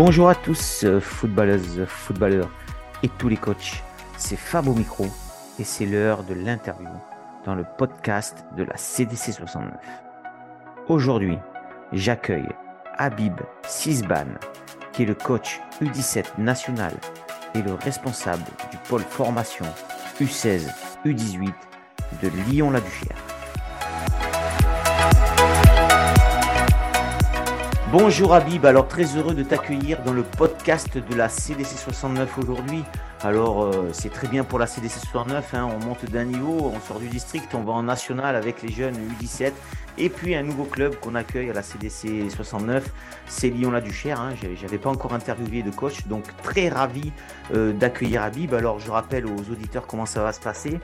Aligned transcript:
Bonjour 0.00 0.28
à 0.28 0.36
tous, 0.36 0.84
euh, 0.84 1.00
footballeuses, 1.00 1.84
footballeurs 1.88 2.52
et 3.02 3.08
tous 3.08 3.28
les 3.28 3.36
coachs. 3.36 3.82
C'est 4.16 4.36
Fab 4.36 4.68
au 4.68 4.72
micro 4.72 5.08
et 5.58 5.64
c'est 5.64 5.86
l'heure 5.86 6.22
de 6.22 6.34
l'interview 6.34 6.86
dans 7.44 7.56
le 7.56 7.64
podcast 7.78 8.44
de 8.56 8.62
la 8.62 8.76
CDC 8.76 9.32
69. 9.32 9.74
Aujourd'hui, 10.86 11.36
j'accueille 11.92 12.48
Habib 12.96 13.40
Sisban, 13.66 14.38
qui 14.92 15.02
est 15.02 15.06
le 15.06 15.16
coach 15.16 15.60
U17 15.82 16.26
national 16.38 16.94
et 17.56 17.62
le 17.62 17.74
responsable 17.74 18.44
du 18.70 18.76
pôle 18.88 19.02
formation 19.02 19.64
U16, 20.20 20.68
U18 21.06 21.52
de 22.22 22.28
Lyon-la-Duchère. 22.52 23.37
Bonjour 27.90 28.34
Habib, 28.34 28.66
alors 28.66 28.86
très 28.86 29.16
heureux 29.16 29.34
de 29.34 29.42
t'accueillir 29.42 30.02
dans 30.02 30.12
le 30.12 30.22
podcast 30.22 30.98
de 30.98 31.14
la 31.14 31.30
CDC 31.30 31.78
69 31.78 32.36
aujourd'hui. 32.36 32.84
Alors 33.22 33.62
euh, 33.62 33.88
c'est 33.94 34.10
très 34.12 34.28
bien 34.28 34.44
pour 34.44 34.58
la 34.58 34.66
CDC 34.66 34.98
69, 34.98 35.54
hein, 35.54 35.66
on 35.74 35.82
monte 35.82 36.04
d'un 36.04 36.26
niveau, 36.26 36.70
on 36.74 36.78
sort 36.80 37.00
du 37.00 37.08
district, 37.08 37.54
on 37.54 37.62
va 37.62 37.72
en 37.72 37.84
national 37.84 38.36
avec 38.36 38.60
les 38.62 38.70
jeunes 38.70 38.94
U17 38.94 39.52
et 39.96 40.10
puis 40.10 40.34
un 40.34 40.42
nouveau 40.42 40.64
club 40.64 40.96
qu'on 40.96 41.14
accueille 41.14 41.48
à 41.48 41.54
la 41.54 41.62
CDC 41.62 42.28
69, 42.28 42.92
c'est 43.26 43.48
Lyon-la-Duchère. 43.48 44.20
Hein. 44.20 44.34
J'avais 44.60 44.78
pas 44.78 44.90
encore 44.90 45.14
interviewé 45.14 45.62
de 45.62 45.70
coach, 45.70 46.06
donc 46.08 46.24
très 46.42 46.68
ravi 46.68 47.10
euh, 47.54 47.72
d'accueillir 47.72 48.22
Habib. 48.22 48.52
Alors 48.52 48.80
je 48.80 48.90
rappelle 48.90 49.24
aux 49.24 49.50
auditeurs 49.50 49.86
comment 49.86 50.04
ça 50.04 50.22
va 50.22 50.34
se 50.34 50.40
passer. 50.40 50.78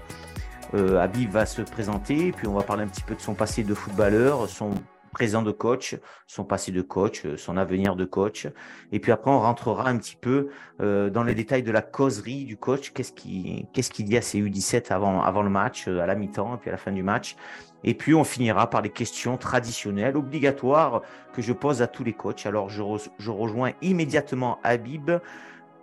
Euh, 0.73 0.99
Habib 1.03 1.31
va 1.31 1.45
se 1.45 1.61
présenter, 1.61 2.33
puis 2.33 2.47
on 2.47 2.55
va 2.55 2.63
parler 2.63 2.85
un 2.85 2.89
petit 2.89 3.03
peu 3.03 3.15
de 3.15 3.21
son 3.21 3.35
passé 3.35 3.63
de 3.63 3.75
footballeur, 3.75 4.49
son 4.49 4.71
présent 5.15 5.43
de 5.43 5.53
coach, 5.53 5.97
son 6.27 6.45
passé 6.45 6.73
de 6.73 6.83
coach, 6.83 7.25
euh, 7.25 7.39
son 7.39 7.57
avenir 7.57 7.97
de 7.97 8.05
coach. 8.05 8.47
Et 8.93 9.01
puis 9.01 9.13
après, 9.13 9.31
on 9.31 9.41
rentrera 9.41 9.89
un 9.89 9.97
petit 9.97 10.17
peu 10.17 10.49
euh, 10.83 11.09
dans 11.09 11.23
les 11.23 11.35
détails 11.35 11.63
de 11.63 11.71
la 11.71 11.81
causerie 11.81 12.45
du 12.45 12.59
coach. 12.59 12.91
Qu'est-ce 12.93 13.13
qu'il 13.13 13.67
qu'est-ce 13.73 13.91
qu'il 13.91 14.05
dit 14.05 14.19
à 14.19 14.23
ces 14.23 14.43
U17 14.43 14.93
avant, 14.93 15.43
le 15.43 15.49
match, 15.49 15.89
euh, 15.89 16.01
à 16.01 16.07
la 16.07 16.17
mi-temps 16.17 16.57
et 16.57 16.59
puis 16.59 16.69
à 16.69 16.73
la 16.73 16.79
fin 16.79 16.93
du 16.93 17.03
match. 17.03 17.37
Et 17.85 17.95
puis, 17.95 18.15
on 18.15 18.25
finira 18.25 18.69
par 18.69 18.83
les 18.83 18.91
questions 18.91 19.37
traditionnelles, 19.37 20.17
obligatoires, 20.17 21.03
que 21.33 21.43
je 21.43 21.53
pose 21.53 21.81
à 21.81 21.87
tous 21.87 22.03
les 22.03 22.15
coachs. 22.15 22.45
Alors, 22.47 22.69
je, 22.69 22.83
rejoins 23.31 23.73
immédiatement 23.81 24.59
Habib. 24.63 25.11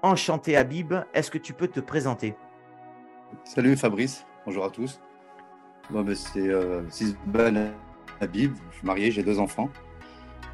Enchanté 0.04 0.58
Habib, 0.58 0.94
est-ce 1.14 1.30
que 1.30 1.38
tu 1.38 1.54
peux 1.54 1.68
te 1.68 1.80
présenter? 1.80 2.36
Salut 3.44 3.78
Fabrice, 3.78 4.26
bonjour 4.46 4.66
à 4.66 4.72
tous. 4.72 5.00
Bon, 5.92 6.02
ben, 6.02 6.16
c'est 6.16 6.48
euh, 6.48 6.82
Habib, 8.22 8.56
je 8.72 8.78
suis 8.78 8.88
marié, 8.88 9.12
j'ai 9.12 9.24
deux 9.24 9.40
enfants. 9.40 9.70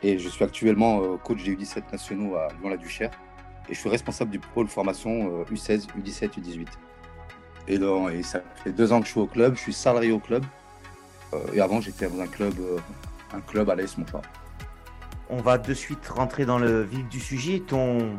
Et 0.03 0.19
je 0.19 0.29
suis 0.29 0.43
actuellement 0.43 1.01
euh, 1.01 1.17
coach 1.17 1.43
des 1.43 1.55
U17 1.55 1.91
nationaux 1.91 2.35
à 2.35 2.47
Lyon-la-Duchère. 2.59 3.11
Et 3.69 3.73
je 3.73 3.79
suis 3.79 3.89
responsable 3.89 4.31
du 4.31 4.39
pôle 4.39 4.67
formation 4.67 5.43
U16, 5.51 5.87
U17, 5.99 6.39
U18. 6.39 6.67
Et, 7.67 7.77
donc, 7.77 8.11
et 8.11 8.23
ça 8.23 8.41
fait 8.63 8.71
deux 8.71 8.93
ans 8.93 8.99
que 9.01 9.05
je 9.05 9.11
suis 9.11 9.19
au 9.19 9.27
club, 9.27 9.55
je 9.55 9.59
suis 9.59 9.73
salarié 9.73 10.11
au 10.11 10.19
club. 10.19 10.43
Euh, 11.33 11.39
et 11.53 11.61
avant, 11.61 11.81
j'étais 11.81 12.07
dans 12.07 12.21
un 12.21 12.27
club, 12.27 12.53
euh, 12.59 12.77
un 13.33 13.41
club 13.41 13.69
à 13.69 13.75
l'AS 13.75 13.97
Montfort. 13.97 14.21
On 15.29 15.41
va 15.41 15.57
de 15.57 15.73
suite 15.73 16.07
rentrer 16.07 16.45
dans 16.45 16.59
le 16.59 16.83
vif 16.83 17.07
du 17.09 17.19
sujet. 17.19 17.59
Ton 17.59 18.17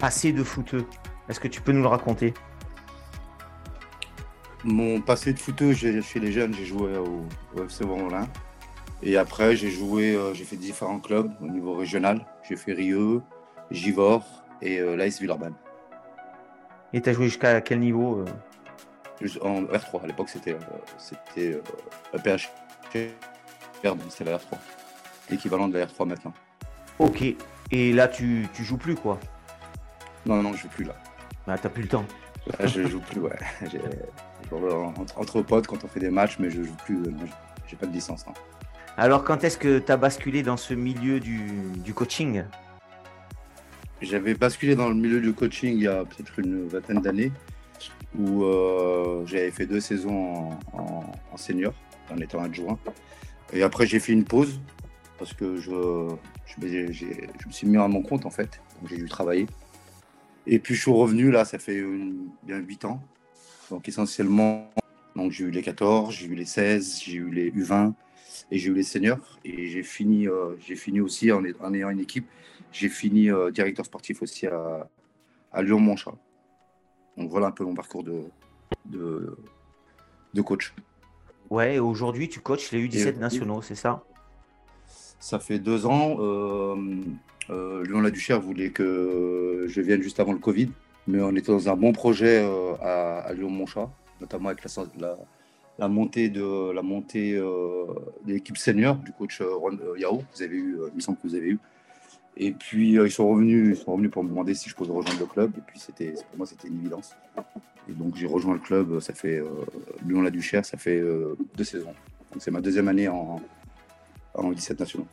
passé 0.00 0.32
de 0.32 0.42
footeux, 0.42 0.84
est-ce 1.28 1.38
que 1.38 1.46
tu 1.48 1.60
peux 1.60 1.72
nous 1.72 1.82
le 1.82 1.88
raconter? 1.88 2.34
Mon 4.64 5.00
passé 5.00 5.32
de 5.32 5.38
footeux, 5.38 5.72
chez 5.72 6.02
les 6.16 6.32
jeunes, 6.32 6.52
j'ai 6.54 6.66
joué 6.66 6.96
au, 6.96 7.24
au 7.56 7.64
FC 7.64 7.84
Romelin. 7.84 8.26
Et 9.02 9.16
après, 9.16 9.56
j'ai 9.56 9.70
joué, 9.70 10.14
euh, 10.14 10.34
j'ai 10.34 10.44
fait 10.44 10.56
différents 10.56 11.00
clubs 11.00 11.32
au 11.40 11.46
niveau 11.46 11.74
régional. 11.74 12.26
J'ai 12.48 12.56
fait 12.56 12.72
Rieux, 12.72 13.22
Givor 13.70 14.24
et 14.60 14.78
euh, 14.78 14.94
l'AS 14.94 15.20
Villeurbanne. 15.20 15.54
Et 16.92 17.00
tu 17.00 17.08
as 17.08 17.12
joué 17.12 17.26
jusqu'à 17.26 17.60
quel 17.60 17.80
niveau 17.80 18.18
euh? 18.18 19.28
En 19.42 19.62
R3. 19.62 20.02
À 20.04 20.06
l'époque, 20.06 20.28
c'était 20.30 20.56
c'était 20.98 21.60
EPH. 22.14 22.48
Pardon, 23.82 24.02
c'était 24.08 24.30
la 24.30 24.38
R3. 24.38 24.56
L'équivalent 25.30 25.68
de 25.68 25.78
la 25.78 25.86
R3 25.86 26.06
maintenant. 26.06 26.32
Ok. 26.98 27.22
Et 27.70 27.92
là, 27.92 28.08
tu, 28.08 28.48
tu 28.54 28.64
joues 28.64 28.78
plus, 28.78 28.94
quoi? 28.94 29.18
Non, 30.26 30.42
non, 30.42 30.52
je 30.52 30.62
joue 30.62 30.68
plus 30.68 30.84
là. 30.84 30.94
Ah, 31.46 31.56
t'as 31.58 31.68
plus 31.68 31.82
le 31.82 31.88
temps. 31.88 32.04
Là, 32.46 32.66
je 32.66 32.86
joue 32.86 33.00
plus, 33.00 33.20
ouais. 33.20 33.38
Entre, 34.52 35.18
entre, 35.18 35.42
potes, 35.42 35.66
quand 35.68 35.84
on 35.84 35.88
fait 35.88 36.00
des 36.00 36.10
matchs, 36.10 36.38
mais 36.40 36.50
je 36.50 36.62
joue 36.62 36.74
plus. 36.84 37.02
J'ai 37.68 37.76
pas 37.76 37.86
de 37.86 37.92
licence. 37.92 38.26
Non. 38.26 38.32
Alors, 39.00 39.24
quand 39.24 39.44
est-ce 39.44 39.56
que 39.56 39.78
tu 39.78 39.90
as 39.90 39.96
basculé 39.96 40.42
dans 40.42 40.58
ce 40.58 40.74
milieu 40.74 41.20
du, 41.20 41.94
coaching? 41.94 42.42
J'avais 44.02 44.34
basculé 44.34 44.74
dans 44.74 44.90
le 44.90 44.94
milieu 44.94 45.22
du 45.22 45.32
coaching 45.32 45.74
il 45.74 45.84
y 45.84 45.88
a 45.88 46.04
peut-être 46.04 46.38
une 46.38 46.68
vingtaine 46.68 47.00
d'années, 47.00 47.32
où 48.14 48.44
euh, 48.44 49.24
j'avais 49.24 49.50
fait 49.52 49.64
deux 49.64 49.80
saisons 49.80 50.50
en, 50.74 51.36
senior, 51.38 51.72
en 52.12 52.18
étant 52.18 52.42
adjoint. 52.42 52.78
Et 53.54 53.62
après, 53.62 53.86
j'ai 53.86 54.00
fait 54.00 54.12
une 54.12 54.24
pause, 54.24 54.60
parce 55.18 55.32
que 55.32 55.56
je, 55.56 55.70
me 55.72 57.52
suis 57.52 57.66
mis 57.66 57.78
à 57.78 57.88
mon 57.88 58.02
compte, 58.02 58.26
en 58.26 58.30
fait. 58.30 58.60
Donc, 58.78 58.90
j'ai 58.90 58.98
dû 58.98 59.08
travailler. 59.08 59.46
Et 60.46 60.58
puis, 60.58 60.74
je 60.74 60.82
suis 60.82 60.92
revenu, 60.92 61.30
là, 61.30 61.46
ça 61.46 61.58
fait 61.58 61.82
bien 62.42 62.58
huit 62.58 62.84
ans. 62.84 63.00
Donc, 63.70 63.88
essentiellement, 63.88 64.70
donc, 65.16 65.32
j'ai 65.32 65.44
eu 65.44 65.50
les 65.50 65.62
14, 65.62 66.14
j'ai 66.14 66.26
eu 66.26 66.34
les 66.34 66.44
16, 66.44 67.00
j'ai 67.02 67.14
eu 67.14 67.30
les 67.30 67.50
U20, 67.50 67.94
et 68.50 68.58
j'ai 68.58 68.70
eu 68.70 68.74
les 68.74 68.82
seniors 68.82 69.38
et 69.44 69.66
j'ai 69.66 69.82
fini, 69.82 70.28
euh, 70.28 70.56
j'ai 70.58 70.76
fini 70.76 71.00
aussi 71.00 71.30
en, 71.32 71.44
ayant 71.44 71.90
une 71.90 72.00
équipe. 72.00 72.28
J'ai 72.72 72.88
fini 72.88 73.30
euh, 73.30 73.50
directeur 73.50 73.84
sportif 73.84 74.22
aussi 74.22 74.46
à, 74.46 74.88
à 75.52 75.62
Lyon-Montchat. 75.62 76.14
Donc 77.16 77.30
voilà 77.30 77.48
un 77.48 77.50
peu 77.50 77.64
mon 77.64 77.74
parcours 77.74 78.04
de, 78.04 78.22
de, 78.86 79.36
de 80.34 80.40
coach. 80.42 80.74
Ouais, 81.50 81.78
aujourd'hui 81.78 82.28
tu 82.28 82.40
coaches 82.40 82.70
les 82.72 82.86
U17 82.86 83.18
nationaux, 83.18 83.62
c'est 83.62 83.74
ça? 83.74 84.04
Ça 85.18 85.38
fait 85.38 85.58
deux 85.58 85.86
ans. 85.86 86.16
Euh, 86.20 86.76
Lyon-la-Duchère 87.84 88.40
voulait 88.40 88.70
que 88.70 89.64
je 89.66 89.80
vienne 89.80 90.02
juste 90.02 90.20
avant 90.20 90.32
le 90.32 90.38
Covid, 90.38 90.70
mais 91.08 91.20
on 91.20 91.34
était 91.34 91.50
dans 91.50 91.68
un 91.68 91.76
bon 91.76 91.92
projet 91.92 92.48
à, 92.80 93.18
à 93.18 93.32
Lyon-Montchat, 93.32 93.90
notamment 94.20 94.50
avec 94.50 94.62
la, 94.64 94.84
la 95.00 95.16
la 95.80 95.88
montée 95.88 96.28
de 96.28 96.72
la 96.72 96.82
montée 96.82 97.34
euh, 97.34 97.86
de 98.26 98.34
l'équipe 98.34 98.58
senior 98.58 98.96
du 98.96 99.12
coach 99.12 99.40
euh, 99.40 99.46
euh, 99.46 99.98
Yao. 99.98 100.22
Vous 100.34 100.42
avez 100.42 100.54
eu, 100.54 100.78
il 100.88 100.96
me 100.96 101.00
semble 101.00 101.16
que 101.16 101.26
vous 101.26 101.34
avez 101.34 101.48
eu. 101.48 101.58
Et 102.36 102.52
puis 102.52 102.92
ils 102.92 103.10
sont 103.10 103.28
revenus, 103.28 103.78
ils 103.78 103.82
sont 103.82 103.92
revenus 103.92 104.10
pour 104.10 104.22
me 104.22 104.28
demander 104.28 104.54
si 104.54 104.68
je 104.68 104.74
pouvais 104.74 104.92
rejoindre 104.92 105.18
le 105.18 105.26
club. 105.26 105.52
Et 105.56 105.62
puis 105.66 105.80
c'était, 105.80 106.12
pour 106.12 106.36
moi, 106.36 106.46
c'était 106.46 106.68
une 106.68 106.78
évidence. 106.80 107.16
Et 107.88 107.92
donc 107.92 108.14
j'ai 108.14 108.26
rejoint 108.26 108.54
le 108.54 108.60
club. 108.60 109.00
Ça 109.00 109.14
fait 109.14 109.42
Lyon-la-Duchère, 110.06 110.64
ça 110.64 110.76
fait 110.76 111.02
deux 111.56 111.64
saisons. 111.64 111.94
C'est 112.38 112.50
ma 112.50 112.60
deuxième 112.60 112.88
année 112.88 113.08
en, 113.08 113.40
en 114.34 114.52
17 114.52 114.78
nationaux. 114.78 115.06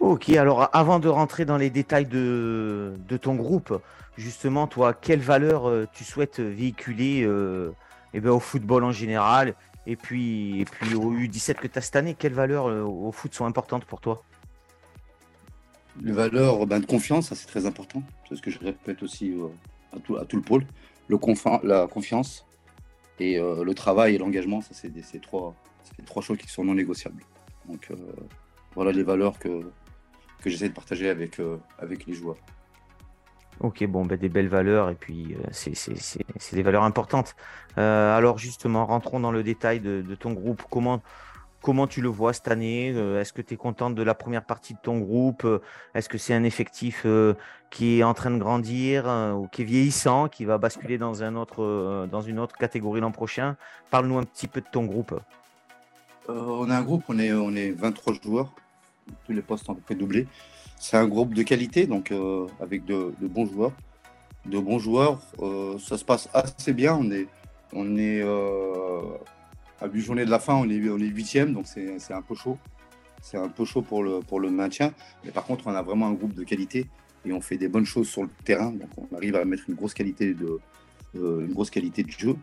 Ok, 0.00 0.30
alors 0.30 0.70
avant 0.72 1.00
de 1.00 1.08
rentrer 1.08 1.44
dans 1.44 1.56
les 1.56 1.70
détails 1.70 2.06
de, 2.06 2.94
de 3.08 3.16
ton 3.16 3.34
groupe, 3.34 3.78
justement, 4.16 4.66
toi, 4.66 4.94
quelles 4.94 5.20
valeurs 5.20 5.70
tu 5.92 6.04
souhaites 6.04 6.40
véhiculer 6.40 7.26
et 8.14 8.18
eh 8.18 8.20
ben, 8.20 8.30
au 8.30 8.40
football 8.40 8.84
en 8.84 8.92
général 8.92 9.54
et 9.86 9.94
puis, 9.94 10.60
et 10.60 10.64
puis 10.64 10.94
au 10.94 11.12
U17 11.12 11.54
que 11.54 11.68
tu 11.68 11.78
as 11.78 11.82
cette 11.82 11.96
année, 11.96 12.16
quelles 12.18 12.34
valeurs 12.34 12.68
euh, 12.68 12.82
au 12.82 13.12
foot 13.12 13.32
sont 13.32 13.46
importantes 13.46 13.84
pour 13.84 14.00
toi? 14.00 14.24
Les 16.02 16.12
valeurs 16.12 16.66
ben, 16.66 16.80
de 16.80 16.86
confiance, 16.86 17.32
c'est 17.32 17.46
très 17.46 17.66
important. 17.66 18.02
C'est 18.28 18.36
ce 18.36 18.42
que 18.42 18.50
je 18.50 18.58
répète 18.58 19.02
aussi 19.02 19.30
euh, 19.30 19.46
à, 19.96 20.00
tout, 20.00 20.16
à, 20.16 20.24
tout, 20.24 20.36
le 20.36 20.42
pôle. 20.42 20.66
Le 21.08 21.18
la 21.62 21.86
confiance 21.86 22.44
et 23.20 23.38
euh, 23.38 23.62
le 23.62 23.74
travail 23.74 24.16
et 24.16 24.18
l'engagement, 24.18 24.60
ça 24.60 24.70
c'est 24.72 24.92
ces 25.02 25.20
trois, 25.20 25.54
trois 26.04 26.20
choses 26.20 26.36
qui 26.36 26.48
sont 26.48 26.64
non 26.64 26.74
négociables. 26.74 27.22
Donc 27.68 27.92
voilà 28.74 28.90
les 28.92 29.04
valeurs 29.04 29.38
que, 29.38 29.70
que 30.42 30.50
j'essaie 30.50 30.68
de 30.68 30.74
partager 30.74 31.08
avec, 31.08 31.40
avec 31.78 32.06
les 32.06 32.14
joueurs. 32.14 32.36
Ok, 33.60 33.84
bon, 33.86 34.04
ben, 34.04 34.18
des 34.18 34.28
belles 34.28 34.48
valeurs 34.48 34.90
et 34.90 34.94
puis 34.94 35.34
euh, 35.34 35.46
c'est 35.50 36.54
des 36.54 36.62
valeurs 36.62 36.82
importantes. 36.82 37.34
Euh, 37.78 38.16
alors 38.16 38.38
justement, 38.38 38.84
rentrons 38.84 39.20
dans 39.20 39.32
le 39.32 39.42
détail 39.42 39.80
de, 39.80 40.14
ton 40.14 40.32
groupe. 40.32 40.62
Comment, 40.70 41.86
tu 41.86 42.00
le 42.00 42.08
vois 42.08 42.32
cette 42.32 42.48
année? 42.48 42.92
Euh, 42.94 43.20
Est-ce 43.20 43.32
que 43.32 43.42
tu 43.42 43.54
es 43.54 43.56
contente 43.56 43.94
de 43.94 44.02
la 44.02 44.14
première 44.14 44.44
partie 44.44 44.74
de 44.74 44.78
ton 44.82 44.98
groupe? 44.98 45.46
Est-ce 45.94 46.08
que 46.08 46.18
c'est 46.18 46.34
un 46.34 46.44
effectif 46.44 47.06
qui 47.70 47.98
est 47.98 48.02
en 48.02 48.14
train 48.14 48.30
de 48.30 48.38
grandir 48.38 49.06
ou 49.36 49.48
qui 49.48 49.62
est 49.62 49.64
vieillissant, 49.64 50.28
qui 50.28 50.44
va 50.44 50.58
basculer 50.58 50.98
dans, 50.98 51.14
une 51.14 51.38
autre 51.38 52.56
catégorie 52.58 53.00
l'an 53.00 53.10
prochain? 53.10 53.56
Parle-nous 53.90 54.18
un 54.18 54.24
petit 54.24 54.48
peu 54.48 54.60
de 54.60 54.66
ton 54.70 54.84
groupe. 54.84 55.18
on 56.28 56.68
a 56.68 56.76
un 56.76 56.82
groupe, 56.82 57.04
on 57.08 57.18
est, 57.18 57.32
on 57.32 57.54
est 57.56 57.70
23 57.70 58.14
joueurs. 58.22 58.52
Tous 59.24 59.32
les 59.32 59.42
postes 59.42 59.68
ont 59.70 59.72
à 59.72 59.76
peu 59.76 59.96
près. 60.06 60.26
C'est 60.78 60.96
un 60.96 61.08
groupe 61.08 61.34
de 61.34 61.42
qualité, 61.42 61.86
donc 61.86 62.12
euh, 62.12 62.46
avec 62.60 62.84
de, 62.84 63.12
bons 63.20 63.46
joueurs. 63.46 63.72
De 64.44 64.58
bons 64.58 64.78
joueurs, 64.78 65.20
euh, 65.40 65.78
ça 65.78 65.98
se 65.98 66.04
passe 66.04 66.28
assez 66.34 66.72
bien. 66.72 66.94
On 66.94 67.10
est, 67.10 67.26
on 67.72 67.96
est 67.96 68.20
euh, 68.22 69.00
à 69.80 69.86
8 69.86 70.00
journées 70.00 70.24
de 70.24 70.30
la 70.30 70.38
fin, 70.38 70.54
on 70.54 70.68
est, 70.68 70.88
on 70.88 70.98
est 70.98 71.06
8 71.06 71.52
donc 71.52 71.66
c'est 71.66 72.12
un 72.12 72.22
peu 72.22 72.34
chaud. 72.34 72.58
c'est 73.22 73.38
un 73.38 73.48
peu 73.48 73.64
chaud 73.64 73.82
pour 73.82 74.04
le, 74.04 74.20
pour 74.20 74.38
le 74.38 74.50
maintien. 74.50 74.92
Mais 75.24 75.30
par 75.30 75.44
contre, 75.44 75.66
on 75.66 75.74
a 75.74 75.82
vraiment 75.82 76.06
un 76.06 76.12
groupe 76.12 76.34
de 76.34 76.44
qualité 76.44 76.86
et 77.24 77.32
on 77.32 77.40
fait 77.40 77.56
des 77.56 77.68
bonnes 77.68 77.86
choses 77.86 78.08
sur 78.08 78.22
le 78.22 78.30
terrain. 78.44 78.70
Donc 78.70 78.90
on 78.96 79.16
arrive 79.16 79.34
à 79.36 79.44
mettre 79.44 79.64
une 79.68 79.74
grosse 79.74 79.94
qualité 79.94 80.34
de, 80.34 80.60
une 81.14 81.52
grosse 81.52 81.70
qualité 81.70 82.04
de 82.04 82.10
jeu. 82.10 82.36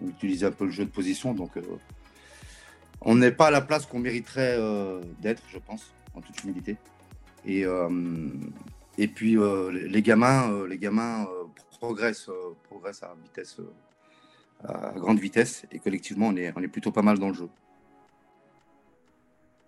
On 0.00 0.08
utilise 0.08 0.44
un 0.44 0.52
peu 0.52 0.66
le 0.66 0.70
jeu 0.70 0.84
de 0.84 0.90
position. 0.90 1.32
Donc 1.32 1.52
on 3.00 3.16
n'est 3.16 3.32
pas 3.32 3.46
à 3.46 3.50
la 3.50 3.62
place 3.62 3.86
qu'on 3.86 3.98
mériterait 3.98 4.58
d'être, 5.20 5.42
je 5.48 5.58
pense, 5.58 5.90
en 6.14 6.20
toute 6.20 6.44
humilité. 6.44 6.76
Et, 7.46 7.64
et 8.98 9.08
puis 9.08 9.36
les 9.72 10.02
gamins, 10.02 10.66
les 10.66 10.78
gamins 10.78 11.26
progressent, 11.78 12.30
progressent 12.64 13.02
à 13.02 13.14
grande 14.96 15.18
vitesse 15.20 15.64
et 15.70 15.78
collectivement, 15.78 16.28
on 16.28 16.36
est, 16.36 16.52
on 16.56 16.62
est 16.62 16.68
plutôt 16.68 16.90
pas 16.90 17.02
mal 17.02 17.18
dans 17.18 17.28
le 17.28 17.34
jeu. 17.34 17.48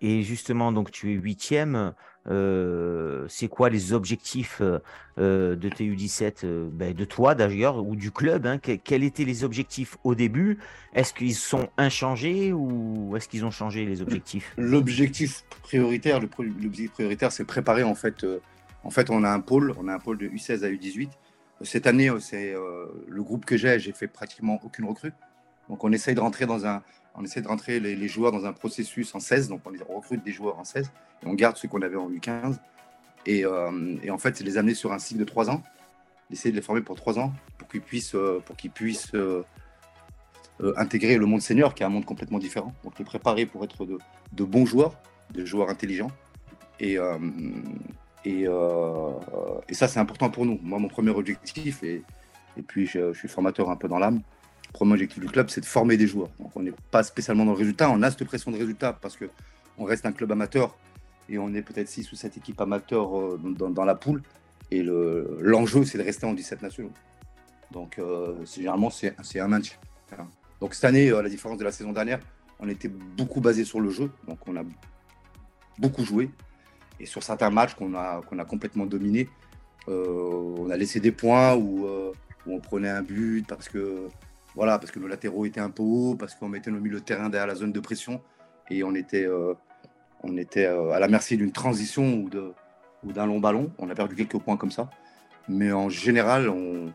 Et 0.01 0.23
justement, 0.23 0.71
donc 0.71 0.91
tu 0.91 1.11
es 1.11 1.13
huitième. 1.13 1.93
Euh, 2.27 3.25
c'est 3.29 3.47
quoi 3.47 3.69
les 3.69 3.93
objectifs 3.93 4.61
euh, 4.61 5.55
de 5.55 5.69
TU17 5.69 6.43
euh, 6.43 6.69
ben, 6.71 6.93
De 6.93 7.05
toi 7.05 7.33
d'ailleurs, 7.35 7.85
ou 7.85 7.95
du 7.95 8.11
club 8.11 8.45
hein, 8.45 8.57
Quels 8.59 9.03
étaient 9.03 9.25
les 9.25 9.43
objectifs 9.43 9.97
au 10.03 10.15
début? 10.15 10.59
Est-ce 10.93 11.13
qu'ils 11.13 11.35
sont 11.35 11.69
inchangés 11.77 12.53
ou 12.53 13.15
est-ce 13.15 13.27
qu'ils 13.27 13.45
ont 13.45 13.51
changé 13.51 13.85
les 13.85 14.01
objectifs? 14.01 14.53
L'objectif 14.57 15.43
prioritaire, 15.63 16.19
l'objectif 16.19 16.91
prioritaire, 16.91 17.31
c'est 17.31 17.45
préparer 17.45 17.83
en 17.83 17.95
fait. 17.95 18.25
en 18.83 18.89
fait, 18.89 19.09
on 19.09 19.23
a 19.23 19.29
un 19.29 19.39
pôle, 19.39 19.73
on 19.77 19.87
a 19.87 19.93
un 19.93 19.99
pôle 19.99 20.17
de 20.17 20.27
U16 20.27 20.63
à 20.63 20.69
U18 20.69 21.09
cette 21.63 21.87
année, 21.87 22.09
euh, 22.09 22.19
c'est 22.19 22.53
euh, 22.53 22.85
le 23.07 23.23
groupe 23.23 23.45
que 23.45 23.57
j'ai, 23.57 23.79
j'ai 23.79 23.91
fait 23.91 24.07
pratiquement 24.07 24.59
aucune 24.63 24.85
recrue. 24.85 25.13
Donc 25.69 25.83
on 25.83 25.91
essaye 25.91 26.15
de 26.15 26.19
rentrer 26.19 26.45
dans 26.45 26.65
un, 26.65 26.81
on 27.15 27.23
essaie 27.23 27.41
de 27.41 27.47
rentrer 27.47 27.79
les, 27.79 28.07
joueurs 28.07 28.31
dans 28.31 28.45
un 28.45 28.53
processus 28.53 29.13
en 29.15 29.19
16. 29.19 29.49
Donc 29.49 29.61
on 29.89 29.95
recrute 29.95 30.23
des 30.23 30.31
joueurs 30.31 30.59
en 30.59 30.63
16 30.63 30.91
et 31.23 31.27
on 31.27 31.33
garde 31.33 31.57
ceux 31.57 31.67
qu'on 31.67 31.81
avait 31.81 31.97
en 31.97 32.09
U15. 32.09 32.57
Euh, 33.27 33.97
et, 34.01 34.09
en 34.09 34.17
fait, 34.17 34.35
c'est 34.35 34.43
les 34.43 34.57
amener 34.57 34.73
sur 34.73 34.91
un 34.91 34.99
cycle 34.99 35.19
de 35.19 35.25
3 35.25 35.51
ans, 35.51 35.61
essayer 36.31 36.51
de 36.51 36.55
les 36.55 36.61
former 36.61 36.81
pour 36.81 36.95
3 36.95 37.19
ans 37.19 37.33
pour 37.57 37.67
qu'ils 37.67 37.81
puissent, 37.81 38.15
pour 38.45 38.55
qu'ils 38.55 38.71
puissent 38.71 39.11
intégrer 40.75 41.17
le 41.17 41.25
monde 41.25 41.41
senior 41.41 41.73
qui 41.73 41.83
est 41.83 41.85
un 41.85 41.89
monde 41.89 42.05
complètement 42.05 42.39
différent. 42.39 42.73
Donc 42.83 42.97
les 42.97 43.05
préparer 43.05 43.45
pour 43.45 43.63
être 43.63 43.85
de, 43.85 43.97
de 44.33 44.43
bons 44.43 44.65
joueurs, 44.65 44.95
des 45.31 45.45
joueurs 45.45 45.69
intelligents. 45.69 46.11
Et, 46.81 46.97
euh, 46.97 47.17
ça, 49.71 49.87
c'est 49.87 49.99
important 49.99 50.29
pour 50.29 50.45
nous. 50.45 50.59
Moi, 50.63 50.79
mon 50.79 50.87
premier 50.87 51.11
objectif, 51.11 51.83
et, 51.83 52.03
puis 52.67 52.87
je, 52.87 53.13
suis 53.13 53.27
formateur 53.27 53.69
un 53.69 53.75
peu 53.75 53.87
dans 53.87 53.99
l'âme, 53.99 54.21
premier 54.71 54.93
objectif 54.93 55.19
du 55.19 55.27
club, 55.27 55.49
c'est 55.49 55.61
de 55.61 55.65
former 55.65 55.97
des 55.97 56.07
joueurs. 56.07 56.29
Donc, 56.39 56.51
on 56.55 56.61
n'est 56.61 56.73
pas 56.91 57.03
spécialement 57.03 57.45
dans 57.45 57.51
le 57.51 57.57
résultat. 57.57 57.89
On 57.89 58.01
a 58.01 58.09
cette 58.09 58.23
pression 58.25 58.51
de 58.51 58.57
résultat 58.57 58.93
parce 58.93 59.17
qu'on 59.17 59.85
reste 59.85 60.05
un 60.05 60.11
club 60.11 60.31
amateur 60.31 60.75
et 61.29 61.37
on 61.37 61.53
est 61.53 61.61
peut-être 61.61 61.87
6 61.87 62.11
ou 62.11 62.15
7 62.15 62.37
équipes 62.37 62.59
amateurs 62.61 63.17
euh, 63.17 63.37
dans, 63.37 63.85
la 63.85 63.95
poule. 63.95 64.21
Et 64.69 64.83
l'enjeu, 64.83 65.83
c'est 65.83 65.97
de 65.97 66.03
rester 66.03 66.25
en 66.25 66.33
17 66.33 66.61
nationaux. 66.61 66.91
Donc, 67.71 67.99
euh, 67.99 68.35
généralement, 68.45 68.89
c'est 68.89 69.39
un 69.39 69.47
maintien. 69.47 69.77
Donc, 70.59 70.73
cette 70.75 70.85
année, 70.85 71.11
à 71.11 71.21
la 71.21 71.29
différence 71.29 71.57
de 71.57 71.63
la 71.63 71.71
saison 71.71 71.91
dernière, 71.91 72.19
on 72.59 72.69
était 72.69 72.87
beaucoup 72.89 73.41
basé 73.41 73.65
sur 73.65 73.79
le 73.79 73.89
jeu. 73.89 74.11
Donc, 74.27 74.39
on 74.47 74.55
a 74.55 74.63
beaucoup 75.79 76.05
joué. 76.05 76.29
Et 76.99 77.05
sur 77.05 77.23
certains 77.23 77.49
matchs 77.49 77.73
qu'on 77.73 77.95
a, 77.95 78.21
complètement 78.47 78.85
dominés, 78.85 79.27
euh, 79.89 80.55
on 80.59 80.69
a 80.69 80.77
laissé 80.77 80.99
des 80.99 81.11
points 81.11 81.55
où, 81.55 81.87
euh, 81.87 82.11
où, 82.45 82.55
on 82.55 82.59
prenait 82.59 82.89
un 82.89 83.01
but 83.01 83.45
parce 83.47 83.67
que, 83.67 84.07
voilà, 84.55 84.79
parce 84.79 84.91
que 84.91 84.99
nos 84.99 85.07
latéraux 85.07 85.45
étaient 85.45 85.59
un 85.59 85.69
peu 85.69 85.83
hauts, 85.83 86.15
parce 86.15 86.35
qu'on 86.35 86.49
mettait 86.49 86.71
nos 86.71 86.79
milieux 86.79 87.01
terrain 87.01 87.29
derrière 87.29 87.47
la 87.47 87.55
zone 87.55 87.71
de 87.71 87.79
pression 87.79 88.21
et 88.69 88.83
on 88.83 88.93
était, 88.95 89.25
euh, 89.25 89.53
était 90.37 90.65
à 90.65 90.99
la 90.99 91.07
merci 91.07 91.37
d'une 91.37 91.51
transition 91.51 92.25
ou, 93.03 93.11
d'un 93.11 93.25
long 93.25 93.39
ballon. 93.39 93.71
On 93.77 93.89
a 93.89 93.95
perdu 93.95 94.15
quelques 94.15 94.39
points 94.39 94.57
comme 94.57 94.71
ça. 94.71 94.89
Mais 95.47 95.71
en 95.71 95.89
général, 95.89 96.49
on, 96.49 96.93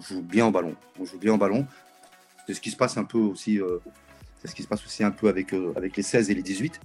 joue 0.00 0.22
bien 0.22 0.46
en 0.46 0.50
ballon. 0.50 0.74
On 1.00 1.04
joue 1.04 1.18
bien 1.18 1.32
en 1.32 1.38
ballon. 1.38 1.66
C'est 2.46 2.54
ce 2.54 2.60
qui 2.60 2.70
se 2.70 2.76
passe 2.76 2.96
un 2.96 3.04
peu 3.04 3.18
aussi. 3.18 3.60
c'est 4.40 4.48
ce 4.48 4.54
qui 4.54 4.62
se 4.62 4.68
passe 4.68 4.84
aussi 4.84 5.02
un 5.02 5.10
peu 5.10 5.28
avec, 5.28 5.52
les 5.52 6.02
16 6.02 6.30
et 6.30 6.34
les 6.34 6.42
18. 6.42 6.80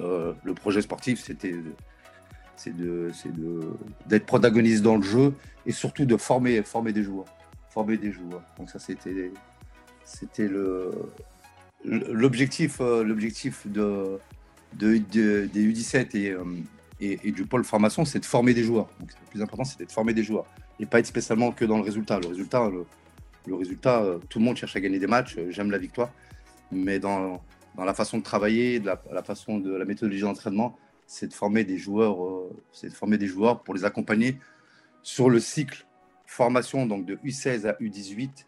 Euh, 0.00 0.32
le 0.42 0.54
projet 0.54 0.82
sportif, 0.82 1.22
c'était 1.22 1.54
c'est 2.56 2.72
d'être 4.06 4.26
protagoniste 4.26 4.82
dans 4.82 4.96
le 4.96 5.02
jeu 5.02 5.34
et 5.66 5.72
surtout 5.72 6.04
de 6.04 6.16
former 6.16 6.62
des 6.92 7.02
joueurs 7.02 7.26
former 7.72 7.96
des 7.96 8.12
joueurs. 8.12 8.42
Donc 8.58 8.70
ça 8.70 8.78
c'était 8.78 9.32
c'était 10.04 10.48
le 10.48 10.90
l'objectif 11.84 12.80
euh, 12.80 13.02
l'objectif 13.02 13.66
de, 13.66 14.18
de, 14.74 14.98
des 14.98 15.72
U17 15.72 16.16
euh, 16.16 16.44
et, 17.00 17.18
et, 17.24 17.32
du 17.32 17.44
pôle 17.44 17.64
formation 17.64 18.04
c'est 18.04 18.20
de 18.20 18.24
former 18.24 18.54
des 18.54 18.62
joueurs. 18.62 18.88
Donc 19.00 19.10
le 19.10 19.26
plus 19.30 19.42
important 19.42 19.64
c'est 19.64 19.84
de 19.84 19.92
former 19.92 20.14
des 20.14 20.22
joueurs 20.22 20.46
et 20.78 20.86
pas 20.86 20.98
être 21.00 21.06
spécialement 21.06 21.50
que 21.52 21.64
dans 21.64 21.78
le 21.78 21.84
résultat. 21.84 22.20
Le 22.20 22.28
résultat 22.28 22.70
le 23.46 23.54
résultat 23.54 24.04
tout 24.28 24.38
le 24.38 24.44
monde 24.44 24.56
cherche 24.56 24.76
à 24.76 24.80
gagner 24.80 24.98
des 24.98 25.08
matchs 25.08 25.36
j'aime 25.48 25.70
la 25.70 25.78
victoire. 25.78 26.10
Mais 26.70 26.98
dans 26.98 27.42
dans 27.74 27.84
la 27.84 27.94
façon 27.94 28.18
de 28.18 28.22
travailler, 28.22 28.80
de 28.80 28.86
la, 28.86 29.22
façon 29.22 29.58
de 29.58 29.74
la 29.74 29.84
méthodologie 29.84 30.22
d'entraînement, 30.22 30.76
c'est 31.06 31.28
de 31.28 31.32
former 31.32 31.64
des 31.64 31.78
joueurs, 31.78 32.24
euh, 32.24 32.50
c'est 32.72 32.88
de 32.88 32.94
former 32.94 33.18
des 33.18 33.26
joueurs 33.26 33.62
pour 33.62 33.74
les 33.74 33.84
accompagner 33.84 34.38
sur 35.02 35.30
le 35.30 35.40
cycle 35.40 35.86
formation 36.32 36.86
donc 36.86 37.04
de 37.06 37.16
U16 37.16 37.66
à 37.66 37.72
U18, 37.74 38.46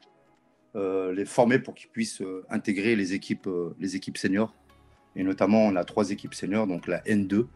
euh, 0.76 1.12
les 1.12 1.25
former 1.25 1.58
pour 1.58 1.75
qu'ils 1.75 1.90
puissent 1.90 2.22
euh, 2.22 2.44
intégrer 2.50 2.96
les 2.96 3.14
équipes, 3.14 3.48
les 3.78 3.96
équipes 3.96 4.19
seniors. 4.19 4.54
Et 5.16 5.22
notamment, 5.22 5.64
on 5.66 5.76
a 5.76 5.84
trois 5.84 6.10
équipes 6.10 6.34
seniors, 6.34 6.66
donc 6.66 6.88
la 6.88 7.00
N2, 7.02 7.46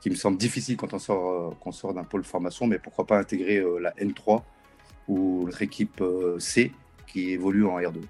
qui 0.00 0.10
me 0.10 0.16
semble 0.16 0.36
difficile 0.36 0.76
quand 0.76 0.92
on 0.92 0.98
sort, 0.98 1.56
sort 1.70 1.94
d'un 1.94 2.04
pôle 2.04 2.24
formation, 2.24 2.66
mais 2.66 2.78
pourquoi 2.78 3.06
pas 3.06 3.18
intégrer 3.18 3.62
la 3.80 3.92
N3 3.92 4.42
ou 5.06 5.44
notre 5.46 5.62
équipe 5.62 6.02
C 6.38 6.72
qui 7.06 7.30
évolue 7.30 7.64
en 7.64 7.78
R2. 7.78 8.00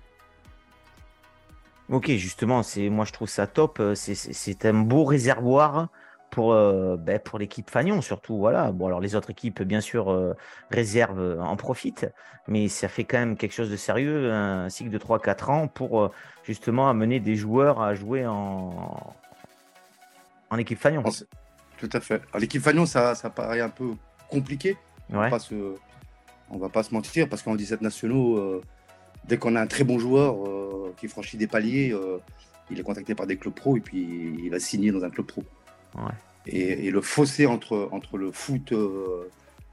Ok, 1.90 2.10
justement, 2.12 2.62
moi 2.90 3.04
je 3.04 3.12
trouve 3.12 3.28
ça 3.28 3.46
top. 3.46 3.78
Euh, 3.78 3.94
c'est 3.94 4.64
un 4.64 4.72
beau 4.72 5.04
réservoir 5.04 5.88
pour, 6.30 6.52
euh, 6.52 6.96
ben, 6.96 7.18
pour 7.18 7.38
l'équipe 7.38 7.70
Fagnon, 7.70 8.00
surtout. 8.00 8.36
Voilà. 8.38 8.72
Bon, 8.72 8.86
alors 8.86 9.00
les 9.00 9.14
autres 9.14 9.30
équipes, 9.30 9.62
bien 9.62 9.80
sûr, 9.80 10.10
euh, 10.10 10.34
réservent, 10.70 11.40
en 11.40 11.56
profitent, 11.56 12.06
mais 12.48 12.68
ça 12.68 12.88
fait 12.88 13.04
quand 13.04 13.18
même 13.18 13.36
quelque 13.36 13.52
chose 13.52 13.70
de 13.70 13.76
sérieux, 13.76 14.32
un 14.32 14.68
cycle 14.68 14.90
de 14.90 14.98
3-4 14.98 15.50
ans 15.50 15.68
pour 15.68 16.10
justement 16.42 16.88
amener 16.88 17.20
des 17.20 17.36
joueurs 17.36 17.80
à 17.80 17.94
jouer 17.94 18.26
en, 18.26 19.14
en 20.50 20.58
équipe 20.58 20.78
Fagnon. 20.78 21.02
Tout 21.78 21.90
à 21.92 22.00
fait. 22.00 22.22
L'équipe 22.38 22.62
Fagnon, 22.62 22.86
ça, 22.86 23.14
ça 23.14 23.30
paraît 23.30 23.60
un 23.60 23.68
peu 23.68 23.94
compliqué. 24.28 24.76
On 25.12 25.16
ne 25.16 26.60
va 26.60 26.68
pas 26.68 26.82
se 26.82 26.94
mentir, 26.94 27.28
parce 27.28 27.42
qu'en 27.42 27.54
17 27.54 27.80
nationaux, 27.80 28.62
dès 29.26 29.38
qu'on 29.38 29.56
a 29.56 29.60
un 29.60 29.66
très 29.66 29.84
bon 29.84 29.98
joueur 29.98 30.46
euh, 30.46 30.94
qui 30.96 31.08
franchit 31.08 31.36
des 31.36 31.46
paliers, 31.46 31.92
euh, 31.92 32.18
il 32.70 32.78
est 32.78 32.82
contacté 32.82 33.14
par 33.14 33.26
des 33.26 33.36
clubs 33.36 33.54
pro 33.54 33.76
et 33.76 33.80
puis 33.80 34.36
il 34.42 34.50
va 34.50 34.58
signer 34.58 34.90
dans 34.90 35.04
un 35.04 35.10
club 35.10 35.26
pro. 35.26 35.42
Et, 36.46 36.90
le 36.90 37.00
fossé 37.00 37.46
entre, 37.46 37.88
entre 37.92 38.18
le 38.18 38.30
foot, 38.32 38.72
euh, 38.72 39.30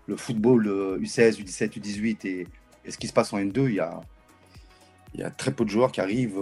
le 0.07 0.15
football 0.15 0.67
U16, 1.01 1.41
U17, 1.41 1.79
U18 1.79 2.27
et, 2.27 2.47
ce 2.89 2.97
qui 2.97 3.07
se 3.07 3.13
passe 3.13 3.31
en 3.33 3.37
N2, 3.37 3.67
il 3.67 3.75
y 3.75 3.79
a, 3.79 4.01
il 5.13 5.19
y 5.19 5.23
a 5.23 5.29
très 5.29 5.51
peu 5.51 5.65
de 5.65 5.69
joueurs 5.69 5.91
qui 5.91 6.01
arrivent, 6.01 6.39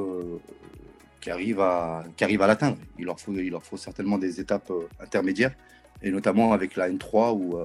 qui 1.20 1.32
arrivent 1.32 1.60
à, 1.60 2.06
qui 2.16 2.24
arrivent 2.24 2.42
à 2.42 2.48
l'atteindre. 2.48 2.78
Il, 2.98 3.06
leur 3.06 3.20
faut, 3.20 3.34
il 3.34 3.50
leur 3.50 3.64
faut 3.64 3.76
certainement 3.76 4.18
des 4.18 4.40
étapes 4.40 4.72
intermédiaires, 5.02 5.54
et 6.02 6.12
notamment 6.12 6.54
avec 6.54 6.78
la 6.78 6.90
N3 6.90 7.34
ou, 7.34 7.58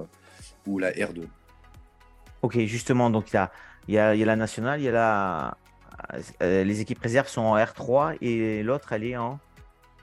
ou 0.66 0.78
la 0.78 0.90
R2. 0.90 1.26
Ok, 2.42 2.58
justement, 2.60 3.10
donc 3.10 3.30
il 3.32 3.34
y 3.34 3.38
a 3.38 3.52
il 3.88 3.94
y 3.94 3.98
a, 3.98 4.14
la 4.14 4.36
nationale, 4.36 4.80
il 4.80 4.84
y 4.84 4.88
a 4.88 4.92
la. 4.92 5.56
Euh, 6.42 6.64
les 6.64 6.80
équipes 6.80 6.98
réserves 7.00 7.28
sont 7.28 7.42
en 7.42 7.56
R3 7.56 8.16
et 8.20 8.62
l'autre, 8.62 8.92
elle 8.92 9.04
est 9.04 9.16
en. 9.16 9.38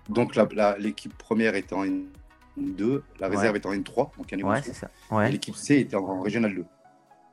Donc 0.10 0.36
l'équipe 0.80 1.18
première 1.18 1.56
est 1.56 1.74
en 1.74 1.86
N2, 1.86 3.02
la 3.20 3.28
réserve 3.28 3.56
est 3.56 3.66
en 3.66 3.74
N3, 3.74 4.10
donc 4.18 4.46
ouais, 4.46 4.62
c'est 4.62 4.74
ça. 4.74 4.90
Ouais. 5.10 5.32
l'équipe 5.32 5.56
C 5.56 5.80
est 5.80 5.96
en 5.96 6.22
Régional 6.22 6.56
2. 6.56 6.66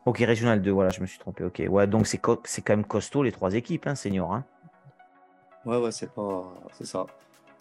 Ok, 0.07 0.19
Régional 0.19 0.63
2, 0.63 0.71
voilà, 0.71 0.91
je 0.91 1.01
me 1.01 1.07
suis 1.07 1.19
trompé. 1.19 1.45
Ok, 1.45 1.63
ouais, 1.69 1.87
donc 1.87 2.07
c'est 2.07 2.19
quand 2.19 2.39
même 2.69 2.85
costaud 2.85 3.23
les 3.23 3.33
trois 3.33 3.55
équipes, 3.55 3.87
hein, 3.87 3.95
senior. 3.95 4.33
Hein. 4.33 4.45
Ouais, 5.67 5.77
ouais, 5.77 5.93
c'est 5.93 6.11
pas, 6.11 6.55
c'est 6.73 6.87
ça. 6.87 7.07